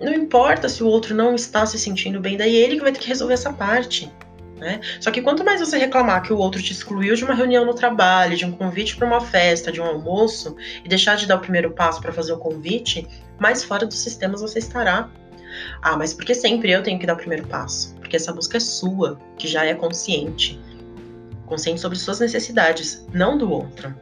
não 0.00 0.12
importa 0.12 0.68
se 0.68 0.82
o 0.82 0.86
outro 0.86 1.14
não 1.14 1.34
está 1.34 1.64
se 1.66 1.78
sentindo 1.78 2.20
bem, 2.20 2.36
daí 2.36 2.56
ele 2.56 2.76
que 2.76 2.82
vai 2.82 2.92
ter 2.92 3.00
que 3.00 3.08
resolver 3.08 3.34
essa 3.34 3.52
parte. 3.52 4.10
Né? 4.56 4.80
Só 5.00 5.10
que 5.10 5.20
quanto 5.20 5.44
mais 5.44 5.60
você 5.60 5.76
reclamar 5.76 6.22
que 6.22 6.32
o 6.32 6.38
outro 6.38 6.62
te 6.62 6.72
excluiu 6.72 7.14
de 7.14 7.24
uma 7.24 7.34
reunião 7.34 7.64
no 7.64 7.74
trabalho, 7.74 8.36
de 8.36 8.44
um 8.44 8.52
convite 8.52 8.96
para 8.96 9.06
uma 9.06 9.20
festa, 9.20 9.70
de 9.70 9.80
um 9.80 9.84
almoço, 9.84 10.56
e 10.84 10.88
deixar 10.88 11.16
de 11.16 11.26
dar 11.26 11.36
o 11.36 11.40
primeiro 11.40 11.72
passo 11.72 12.00
para 12.00 12.12
fazer 12.12 12.32
o 12.32 12.38
convite, 12.38 13.06
mais 13.38 13.64
fora 13.64 13.84
dos 13.84 13.98
sistemas 13.98 14.40
você 14.40 14.58
estará. 14.58 15.10
Ah, 15.82 15.96
mas 15.96 16.14
por 16.14 16.24
que 16.24 16.34
sempre 16.34 16.70
eu 16.70 16.82
tenho 16.82 16.98
que 16.98 17.06
dar 17.06 17.14
o 17.14 17.18
primeiro 17.18 17.46
passo? 17.46 17.94
Porque 17.96 18.16
essa 18.16 18.32
busca 18.32 18.56
é 18.56 18.60
sua, 18.60 19.18
que 19.36 19.48
já 19.48 19.64
é 19.64 19.74
consciente. 19.74 20.60
Consciente 21.46 21.80
sobre 21.80 21.98
suas 21.98 22.20
necessidades, 22.20 23.06
não 23.12 23.36
do 23.36 23.50
outro. 23.50 23.94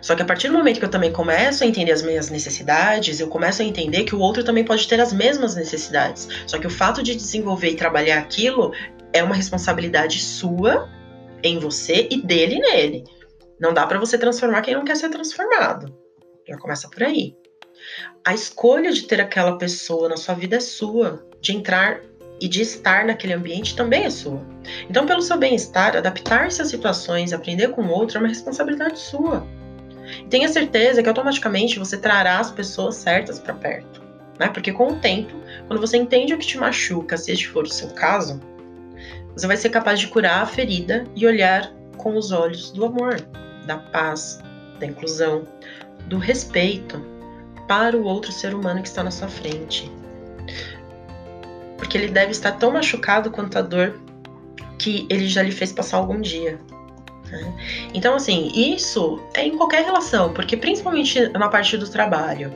Só 0.00 0.14
que 0.14 0.22
a 0.22 0.24
partir 0.24 0.48
do 0.48 0.54
momento 0.54 0.78
que 0.78 0.84
eu 0.84 0.90
também 0.90 1.12
começo 1.12 1.62
a 1.62 1.66
entender 1.66 1.92
as 1.92 2.02
minhas 2.02 2.30
necessidades, 2.30 3.20
eu 3.20 3.28
começo 3.28 3.62
a 3.62 3.64
entender 3.64 4.04
que 4.04 4.14
o 4.14 4.20
outro 4.20 4.44
também 4.44 4.64
pode 4.64 4.86
ter 4.88 5.00
as 5.00 5.12
mesmas 5.12 5.54
necessidades. 5.54 6.28
Só 6.46 6.58
que 6.58 6.66
o 6.66 6.70
fato 6.70 7.02
de 7.02 7.14
desenvolver 7.14 7.70
e 7.70 7.76
trabalhar 7.76 8.18
aquilo 8.18 8.72
é 9.12 9.22
uma 9.22 9.34
responsabilidade 9.34 10.20
sua 10.20 10.88
em 11.42 11.58
você 11.58 12.08
e 12.10 12.22
dele 12.22 12.58
nele. 12.58 13.04
Não 13.60 13.74
dá 13.74 13.86
para 13.86 13.98
você 13.98 14.16
transformar 14.16 14.62
quem 14.62 14.74
não 14.74 14.84
quer 14.84 14.96
ser 14.96 15.10
transformado. 15.10 15.94
Já 16.48 16.56
começa 16.56 16.88
por 16.88 17.02
aí. 17.02 17.34
A 18.22 18.34
escolha 18.34 18.92
de 18.92 19.04
ter 19.04 19.18
aquela 19.18 19.56
pessoa 19.56 20.06
na 20.06 20.16
sua 20.16 20.34
vida 20.34 20.56
é 20.56 20.60
sua, 20.60 21.24
de 21.40 21.56
entrar 21.56 22.00
e 22.38 22.48
de 22.48 22.60
estar 22.60 23.06
naquele 23.06 23.32
ambiente 23.32 23.74
também 23.74 24.04
é 24.04 24.10
sua. 24.10 24.44
Então, 24.90 25.06
pelo 25.06 25.22
seu 25.22 25.38
bem-estar, 25.38 25.96
adaptar-se 25.96 26.60
às 26.60 26.68
situações, 26.68 27.32
aprender 27.32 27.68
com 27.68 27.82
o 27.82 27.90
outro 27.90 28.18
é 28.18 28.20
uma 28.20 28.28
responsabilidade 28.28 28.98
sua. 28.98 29.46
E 30.20 30.26
tenha 30.26 30.48
certeza 30.48 31.02
que 31.02 31.08
automaticamente 31.08 31.78
você 31.78 31.96
trará 31.96 32.38
as 32.38 32.50
pessoas 32.50 32.96
certas 32.96 33.38
para 33.38 33.54
perto. 33.54 34.02
Né? 34.38 34.48
Porque 34.48 34.72
com 34.72 34.88
o 34.88 34.96
tempo, 34.96 35.34
quando 35.66 35.80
você 35.80 35.96
entende 35.96 36.34
o 36.34 36.38
que 36.38 36.46
te 36.46 36.58
machuca, 36.58 37.16
se 37.16 37.32
este 37.32 37.48
for 37.48 37.64
o 37.64 37.72
seu 37.72 37.88
caso, 37.88 38.38
você 39.34 39.46
vai 39.46 39.56
ser 39.56 39.70
capaz 39.70 39.98
de 39.98 40.08
curar 40.08 40.42
a 40.42 40.46
ferida 40.46 41.04
e 41.16 41.26
olhar 41.26 41.72
com 41.96 42.16
os 42.16 42.32
olhos 42.32 42.70
do 42.70 42.84
amor, 42.84 43.16
da 43.64 43.78
paz, 43.78 44.40
da 44.78 44.84
inclusão, 44.84 45.48
do 46.06 46.18
respeito 46.18 47.19
para 47.70 47.96
o 47.96 48.02
outro 48.02 48.32
ser 48.32 48.52
humano 48.52 48.82
que 48.82 48.88
está 48.88 49.04
na 49.04 49.12
sua 49.12 49.28
frente. 49.28 49.88
Porque 51.78 51.96
ele 51.96 52.08
deve 52.08 52.32
estar 52.32 52.50
tão 52.50 52.72
machucado 52.72 53.30
quanto 53.30 53.56
a 53.56 53.62
dor 53.62 54.00
que 54.76 55.06
ele 55.08 55.28
já 55.28 55.40
lhe 55.40 55.52
fez 55.52 55.72
passar 55.72 55.98
algum 55.98 56.20
dia. 56.20 56.58
Né? 57.30 57.54
Então, 57.94 58.16
assim, 58.16 58.50
isso 58.52 59.22
é 59.34 59.44
em 59.46 59.56
qualquer 59.56 59.84
relação, 59.84 60.32
porque 60.32 60.56
principalmente 60.56 61.28
na 61.28 61.48
parte 61.48 61.76
do 61.76 61.88
trabalho, 61.88 62.52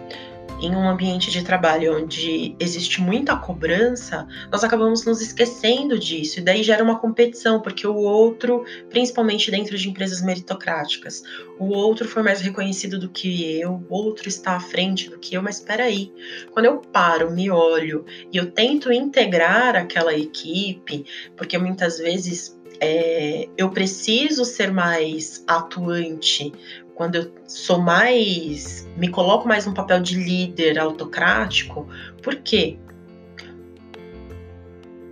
em 0.64 0.74
um 0.74 0.88
ambiente 0.88 1.30
de 1.30 1.42
trabalho 1.42 1.98
onde 1.98 2.56
existe 2.58 3.00
muita 3.00 3.36
cobrança, 3.36 4.26
nós 4.50 4.64
acabamos 4.64 5.04
nos 5.04 5.20
esquecendo 5.20 5.98
disso, 5.98 6.40
e 6.40 6.42
daí 6.42 6.62
gera 6.62 6.82
uma 6.82 6.98
competição, 6.98 7.60
porque 7.60 7.86
o 7.86 7.94
outro, 7.94 8.64
principalmente 8.88 9.50
dentro 9.50 9.76
de 9.76 9.88
empresas 9.88 10.22
meritocráticas, 10.22 11.22
o 11.58 11.66
outro 11.66 12.08
foi 12.08 12.22
mais 12.22 12.40
reconhecido 12.40 12.98
do 12.98 13.08
que 13.08 13.60
eu, 13.60 13.84
o 13.88 13.94
outro 13.94 14.28
está 14.28 14.56
à 14.56 14.60
frente 14.60 15.10
do 15.10 15.18
que 15.18 15.34
eu, 15.34 15.42
mas 15.42 15.56
espera 15.56 15.84
aí, 15.84 16.12
quando 16.52 16.66
eu 16.66 16.78
paro, 16.78 17.30
me 17.30 17.50
olho 17.50 18.04
e 18.32 18.36
eu 18.36 18.50
tento 18.50 18.92
integrar 18.92 19.76
aquela 19.76 20.14
equipe, 20.14 21.04
porque 21.36 21.58
muitas 21.58 21.98
vezes 21.98 22.58
é, 22.80 23.48
eu 23.56 23.70
preciso 23.70 24.44
ser 24.44 24.72
mais 24.72 25.44
atuante, 25.46 26.52
quando 26.94 27.16
eu 27.16 27.32
sou 27.46 27.78
mais. 27.78 28.88
me 28.96 29.08
coloco 29.08 29.46
mais 29.46 29.66
num 29.66 29.74
papel 29.74 30.00
de 30.00 30.16
líder 30.16 30.78
autocrático, 30.78 31.88
por 32.22 32.36
quê? 32.36 32.78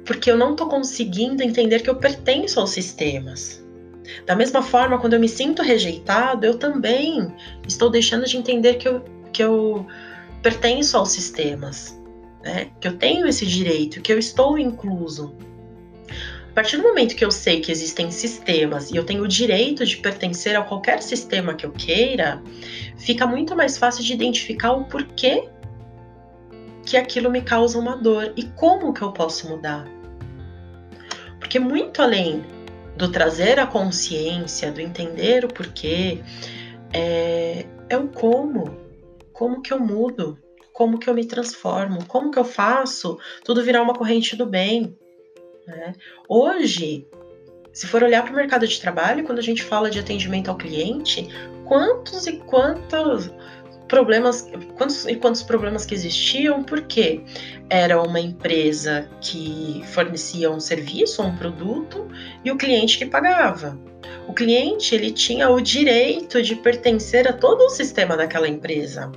Porque 0.04 0.30
eu 0.30 0.36
não 0.36 0.52
estou 0.52 0.68
conseguindo 0.68 1.42
entender 1.42 1.80
que 1.80 1.90
eu 1.90 1.96
pertenço 1.96 2.60
aos 2.60 2.70
sistemas. 2.70 3.62
Da 4.26 4.34
mesma 4.34 4.62
forma, 4.62 4.98
quando 4.98 5.14
eu 5.14 5.20
me 5.20 5.28
sinto 5.28 5.62
rejeitado, 5.62 6.44
eu 6.44 6.58
também 6.58 7.32
estou 7.66 7.90
deixando 7.90 8.26
de 8.26 8.36
entender 8.36 8.74
que 8.74 8.88
eu, 8.88 9.04
que 9.32 9.42
eu 9.42 9.86
pertenço 10.42 10.96
aos 10.96 11.10
sistemas, 11.10 11.98
né? 12.42 12.70
que 12.80 12.88
eu 12.88 12.98
tenho 12.98 13.26
esse 13.26 13.46
direito, 13.46 14.00
que 14.00 14.12
eu 14.12 14.18
estou 14.18 14.58
incluso. 14.58 15.34
A 16.52 16.54
partir 16.54 16.76
do 16.76 16.82
momento 16.82 17.16
que 17.16 17.24
eu 17.24 17.30
sei 17.30 17.62
que 17.62 17.72
existem 17.72 18.10
sistemas 18.10 18.90
e 18.90 18.96
eu 18.96 19.06
tenho 19.06 19.22
o 19.22 19.28
direito 19.28 19.86
de 19.86 19.96
pertencer 19.96 20.54
a 20.54 20.60
qualquer 20.60 21.02
sistema 21.02 21.54
que 21.54 21.64
eu 21.64 21.72
queira, 21.72 22.42
fica 22.98 23.26
muito 23.26 23.56
mais 23.56 23.78
fácil 23.78 24.04
de 24.04 24.12
identificar 24.12 24.72
o 24.72 24.84
porquê 24.84 25.48
que 26.84 26.98
aquilo 26.98 27.30
me 27.30 27.40
causa 27.40 27.78
uma 27.78 27.96
dor 27.96 28.34
e 28.36 28.44
como 28.50 28.92
que 28.92 29.00
eu 29.00 29.12
posso 29.12 29.48
mudar. 29.48 29.86
Porque 31.38 31.58
muito 31.58 32.02
além 32.02 32.44
do 32.98 33.10
trazer 33.10 33.58
a 33.58 33.66
consciência, 33.66 34.70
do 34.70 34.82
entender 34.82 35.46
o 35.46 35.48
porquê, 35.48 36.20
é, 36.92 37.64
é 37.88 37.96
o 37.96 38.08
como. 38.08 38.76
Como 39.32 39.62
que 39.62 39.72
eu 39.72 39.80
mudo? 39.80 40.38
Como 40.74 40.98
que 40.98 41.08
eu 41.08 41.14
me 41.14 41.24
transformo? 41.24 42.04
Como 42.04 42.30
que 42.30 42.38
eu 42.38 42.44
faço 42.44 43.18
tudo 43.42 43.64
virar 43.64 43.80
uma 43.80 43.94
corrente 43.94 44.36
do 44.36 44.44
bem? 44.44 44.94
Né? 45.66 45.94
Hoje, 46.28 47.06
se 47.72 47.86
for 47.86 48.02
olhar 48.02 48.22
para 48.22 48.32
o 48.32 48.36
mercado 48.36 48.66
de 48.66 48.80
trabalho, 48.80 49.24
quando 49.24 49.38
a 49.38 49.42
gente 49.42 49.62
fala 49.62 49.90
de 49.90 49.98
atendimento 49.98 50.50
ao 50.50 50.56
cliente, 50.56 51.28
quantos 51.64 52.26
e 52.26 52.32
quantos 52.38 53.30
problemas, 53.88 54.50
quantos 54.76 55.06
e 55.06 55.16
quantos 55.16 55.42
problemas 55.42 55.84
que 55.84 55.94
existiam, 55.94 56.62
porque 56.62 57.22
era 57.68 58.00
uma 58.02 58.20
empresa 58.20 59.08
que 59.20 59.82
fornecia 59.92 60.50
um 60.50 60.60
serviço, 60.60 61.22
um 61.22 61.36
produto, 61.36 62.08
e 62.44 62.50
o 62.50 62.56
cliente 62.56 62.98
que 62.98 63.06
pagava. 63.06 63.78
O 64.26 64.32
cliente 64.32 64.94
ele 64.94 65.10
tinha 65.10 65.50
o 65.50 65.60
direito 65.60 66.42
de 66.42 66.56
pertencer 66.56 67.28
a 67.28 67.32
todo 67.32 67.62
o 67.62 67.70
sistema 67.70 68.16
daquela 68.16 68.48
empresa. 68.48 69.10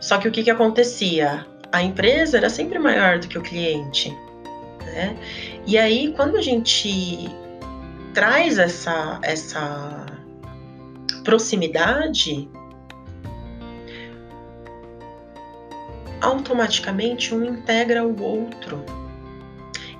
Só 0.00 0.18
que 0.18 0.28
o 0.28 0.32
que, 0.32 0.42
que 0.42 0.50
acontecia? 0.50 1.46
A 1.70 1.82
empresa 1.82 2.36
era 2.36 2.50
sempre 2.50 2.78
maior 2.78 3.18
do 3.18 3.28
que 3.28 3.38
o 3.38 3.42
cliente. 3.42 4.12
Né? 4.84 5.16
E 5.66 5.78
aí, 5.78 6.12
quando 6.16 6.36
a 6.36 6.42
gente 6.42 7.30
traz 8.12 8.58
essa, 8.58 9.18
essa 9.22 10.06
proximidade, 11.24 12.48
automaticamente 16.20 17.34
um 17.34 17.44
integra 17.44 18.04
o 18.04 18.22
outro. 18.22 18.84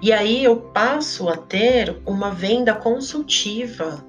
E 0.00 0.12
aí 0.12 0.42
eu 0.42 0.56
passo 0.56 1.28
a 1.28 1.36
ter 1.36 1.96
uma 2.04 2.30
venda 2.30 2.74
consultiva 2.74 4.04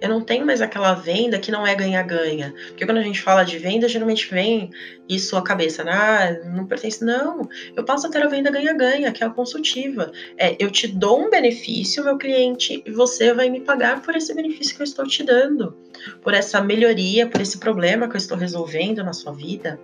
Eu 0.00 0.08
não 0.08 0.20
tenho 0.20 0.46
mais 0.46 0.62
aquela 0.62 0.94
venda 0.94 1.38
que 1.38 1.50
não 1.50 1.66
é 1.66 1.74
ganha-ganha. 1.74 2.54
Porque 2.68 2.86
quando 2.86 2.98
a 2.98 3.02
gente 3.02 3.20
fala 3.20 3.44
de 3.44 3.58
venda, 3.58 3.88
geralmente 3.88 4.28
vem 4.30 4.70
isso 5.08 5.36
à 5.36 5.42
cabeça, 5.42 5.84
né? 5.84 5.92
ah, 5.92 6.48
não 6.48 6.66
pertence. 6.66 7.04
Não, 7.04 7.48
eu 7.76 7.84
passo 7.84 8.06
a 8.06 8.10
ter 8.10 8.22
a 8.22 8.28
venda 8.28 8.50
ganha-ganha, 8.50 9.12
que 9.12 9.22
é 9.22 9.26
a 9.26 9.30
consultiva. 9.30 10.12
É, 10.38 10.56
eu 10.58 10.70
te 10.70 10.88
dou 10.88 11.20
um 11.20 11.30
benefício, 11.30 12.04
meu 12.04 12.16
cliente, 12.16 12.82
e 12.84 12.90
você 12.90 13.34
vai 13.34 13.50
me 13.50 13.60
pagar 13.60 14.02
por 14.02 14.14
esse 14.16 14.34
benefício 14.34 14.74
que 14.74 14.82
eu 14.82 14.84
estou 14.84 15.06
te 15.06 15.22
dando, 15.22 15.76
por 16.22 16.32
essa 16.32 16.60
melhoria, 16.60 17.26
por 17.26 17.40
esse 17.40 17.58
problema 17.58 18.08
que 18.08 18.16
eu 18.16 18.18
estou 18.18 18.38
resolvendo 18.38 19.04
na 19.04 19.12
sua 19.12 19.32
vida 19.32 19.78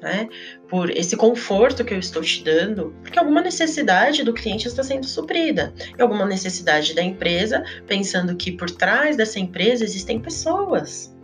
né? 0.00 0.28
Por 0.68 0.90
esse 0.90 1.16
conforto 1.16 1.84
que 1.84 1.94
eu 1.94 1.98
estou 1.98 2.22
te 2.22 2.42
dando, 2.44 2.94
porque 3.02 3.18
alguma 3.18 3.40
necessidade 3.40 4.22
do 4.22 4.32
cliente 4.32 4.68
está 4.68 4.82
sendo 4.82 5.06
suprida, 5.06 5.72
e 5.96 6.00
alguma 6.00 6.24
necessidade 6.24 6.94
da 6.94 7.02
empresa, 7.02 7.64
pensando 7.86 8.36
que 8.36 8.52
por 8.52 8.70
trás 8.70 9.16
dessa 9.16 9.38
empresa 9.38 9.84
existem 9.84 10.20
pessoas. 10.20 11.14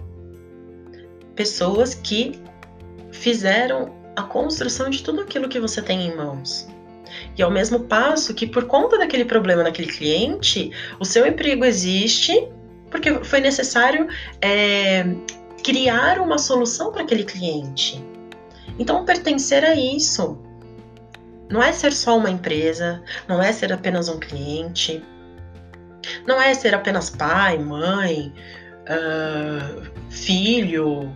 Pessoas 1.35 1.95
que 1.95 2.41
fizeram 3.11 3.95
a 4.17 4.23
construção 4.23 4.91
de 4.91 5.03
tudo 5.03 5.21
aquilo 5.21 5.49
que 5.49 5.61
você 5.61 5.83
tem 5.83 6.07
em 6.07 6.17
mãos. 6.17 6.69
E 7.37 7.43
ao 7.43 7.51
mesmo 7.51 7.81
passo 7.81 8.35
que, 8.35 8.47
por 8.47 8.67
conta 8.67 8.99
daquele 8.99 9.25
problema 9.25 9.63
daquele 9.63 9.89
cliente, 9.89 10.71
o 10.99 11.05
seu 11.05 11.27
emprego 11.27 11.65
existe 11.65 12.49
porque 12.91 13.13
foi 13.25 13.41
necessário 13.41 14.07
é, 14.41 15.05
criar 15.65 16.21
uma 16.21 16.39
solução 16.39 16.93
para 16.93 17.03
aquele 17.03 17.25
cliente. 17.25 18.01
Então, 18.79 19.05
pertencer 19.05 19.65
a 19.65 19.75
isso 19.75 20.39
não 21.49 21.63
é 21.63 21.73
ser 21.73 21.93
só 21.93 22.17
uma 22.17 22.31
empresa, 22.31 23.03
não 23.29 23.43
é 23.43 23.53
ser 23.53 23.73
apenas 23.73 24.09
um 24.09 24.19
cliente, 24.19 25.05
não 26.27 26.41
é 26.41 26.53
ser 26.55 26.75
apenas 26.75 27.11
pai, 27.11 27.59
mãe, 27.59 28.33
uh, 28.83 30.11
filho, 30.11 31.15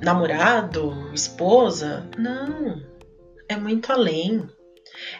namorado, 0.00 1.10
esposa. 1.14 2.08
Não, 2.18 2.82
é 3.48 3.56
muito 3.56 3.92
além. 3.92 4.48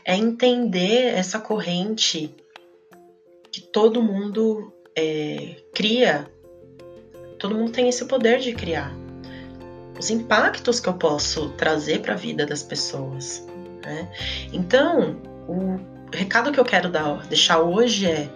É 0.05 0.17
entender 0.17 1.15
essa 1.15 1.39
corrente 1.39 2.35
que 3.51 3.61
todo 3.61 4.03
mundo 4.03 4.73
é, 4.97 5.57
cria, 5.75 6.27
todo 7.39 7.55
mundo 7.55 7.73
tem 7.73 7.89
esse 7.89 8.05
poder 8.07 8.39
de 8.39 8.53
criar 8.53 9.02
os 9.99 10.11
impactos 10.11 10.81
que 10.81 10.89
eu 10.89 10.95
posso 10.95 11.51
trazer 11.51 12.01
para 12.01 12.15
a 12.15 12.17
vida 12.17 12.47
das 12.47 12.63
pessoas. 12.63 13.47
Né? 13.85 14.09
Então, 14.53 15.17
o 15.49 15.79
recado 16.13 16.53
que 16.53 16.61
eu 16.61 16.65
quero 16.65 16.89
dar, 16.89 17.27
deixar 17.27 17.61
hoje 17.61 18.07
é: 18.07 18.29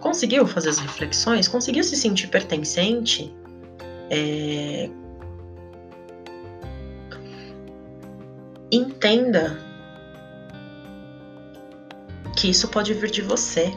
conseguiu 0.00 0.46
fazer 0.46 0.68
as 0.68 0.78
reflexões? 0.78 1.48
Conseguiu 1.48 1.84
se 1.84 1.96
sentir 1.96 2.28
pertencente? 2.28 3.34
É... 4.10 4.90
Entenda 8.70 9.58
que 12.36 12.50
isso 12.50 12.68
pode 12.68 12.92
vir 12.94 13.10
de 13.10 13.22
você. 13.22 13.72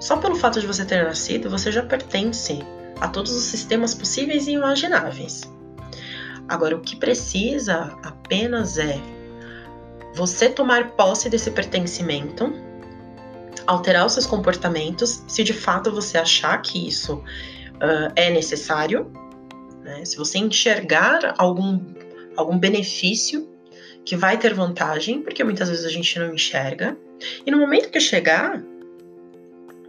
Só 0.00 0.16
pelo 0.16 0.34
fato 0.34 0.60
de 0.60 0.66
você 0.66 0.84
ter 0.84 1.04
nascido, 1.04 1.48
você 1.48 1.70
já 1.70 1.82
pertence 1.82 2.58
a 3.00 3.08
todos 3.08 3.32
os 3.32 3.44
sistemas 3.44 3.94
possíveis 3.94 4.46
e 4.46 4.52
imagináveis. 4.52 5.42
Agora, 6.48 6.76
o 6.76 6.80
que 6.80 6.96
precisa 6.96 7.98
apenas 8.02 8.78
é 8.78 9.00
você 10.14 10.48
tomar 10.48 10.92
posse 10.92 11.28
desse 11.28 11.50
pertencimento, 11.50 12.52
alterar 13.66 14.06
os 14.06 14.12
seus 14.12 14.26
comportamentos, 14.26 15.24
se 15.26 15.42
de 15.42 15.52
fato 15.52 15.90
você 15.90 16.16
achar 16.16 16.56
que 16.62 16.86
isso 16.86 17.16
uh, 17.16 18.12
é 18.14 18.30
necessário, 18.30 19.10
né? 19.82 20.04
se 20.04 20.16
você 20.16 20.38
enxergar 20.38 21.34
algum, 21.36 21.80
algum 22.36 22.58
benefício 22.58 23.48
que 24.04 24.16
vai 24.16 24.38
ter 24.38 24.54
vantagem, 24.54 25.20
porque 25.22 25.42
muitas 25.42 25.68
vezes 25.68 25.84
a 25.84 25.90
gente 25.90 26.18
não 26.18 26.32
enxerga, 26.32 26.96
e 27.44 27.50
no 27.50 27.58
momento 27.58 27.90
que 27.90 27.98
chegar, 27.98 28.62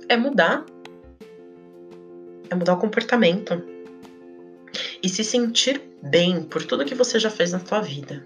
é 0.09 0.17
mudar. 0.17 0.65
É 2.49 2.55
mudar 2.55 2.73
o 2.73 2.77
comportamento 2.77 3.76
e 5.01 5.09
se 5.09 5.23
sentir 5.23 5.81
bem 6.01 6.43
por 6.43 6.63
tudo 6.63 6.85
que 6.85 6.95
você 6.95 7.19
já 7.19 7.29
fez 7.29 7.51
na 7.51 7.59
sua 7.59 7.81
vida. 7.81 8.25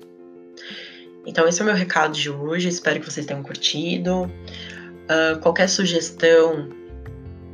Então, 1.25 1.47
esse 1.47 1.61
é 1.61 1.63
o 1.63 1.65
meu 1.65 1.75
recado 1.75 2.13
de 2.13 2.29
hoje. 2.29 2.67
Espero 2.67 2.99
que 2.99 3.09
vocês 3.09 3.25
tenham 3.25 3.43
curtido. 3.43 4.23
Uh, 4.23 5.39
qualquer 5.41 5.69
sugestão, 5.69 6.69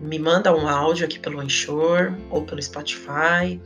me 0.02 0.20
manda 0.20 0.56
um 0.56 0.68
áudio 0.68 1.06
aqui 1.06 1.20
pelo 1.20 1.40
Anchor 1.40 2.14
ou 2.30 2.44
pelo 2.44 2.62
Spotify. 2.62 3.60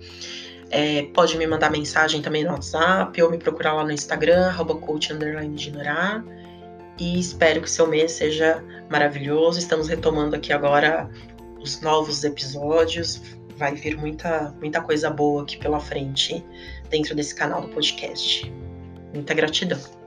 É, 0.70 1.04
pode 1.14 1.38
me 1.38 1.46
mandar 1.46 1.70
mensagem 1.70 2.22
também 2.22 2.44
no 2.44 2.52
WhatsApp 2.52 3.22
ou 3.22 3.30
me 3.30 3.38
procurar 3.38 3.74
lá 3.74 3.84
no 3.84 3.92
Instagram, 3.92 4.54
coach 4.82 5.14
de 5.56 5.72
Norá. 5.72 6.24
E 6.98 7.20
espero 7.20 7.62
que 7.62 7.70
seu 7.70 7.88
mês 7.88 8.14
seja 8.14 8.64
maravilhoso. 8.90 9.60
Estamos 9.60 9.88
retomando 9.88 10.36
aqui 10.36 10.54
agora 10.54 11.10
os 11.62 11.82
novos 11.82 12.24
episódios 12.24 13.22
vai 13.62 13.76
vir 13.76 13.95
muita, 13.95 14.54
muita 14.60 14.82
coisa 14.82 15.12
boa 15.12 15.43
aqui 15.43 15.56
pela 15.56 15.80
frente 15.80 16.43
dentro 16.89 17.15
desse 17.15 17.36
canal 17.36 17.62
do 17.62 17.67
podcast. 17.67 18.52
Muita 19.13 19.36
gratidão. 19.36 20.01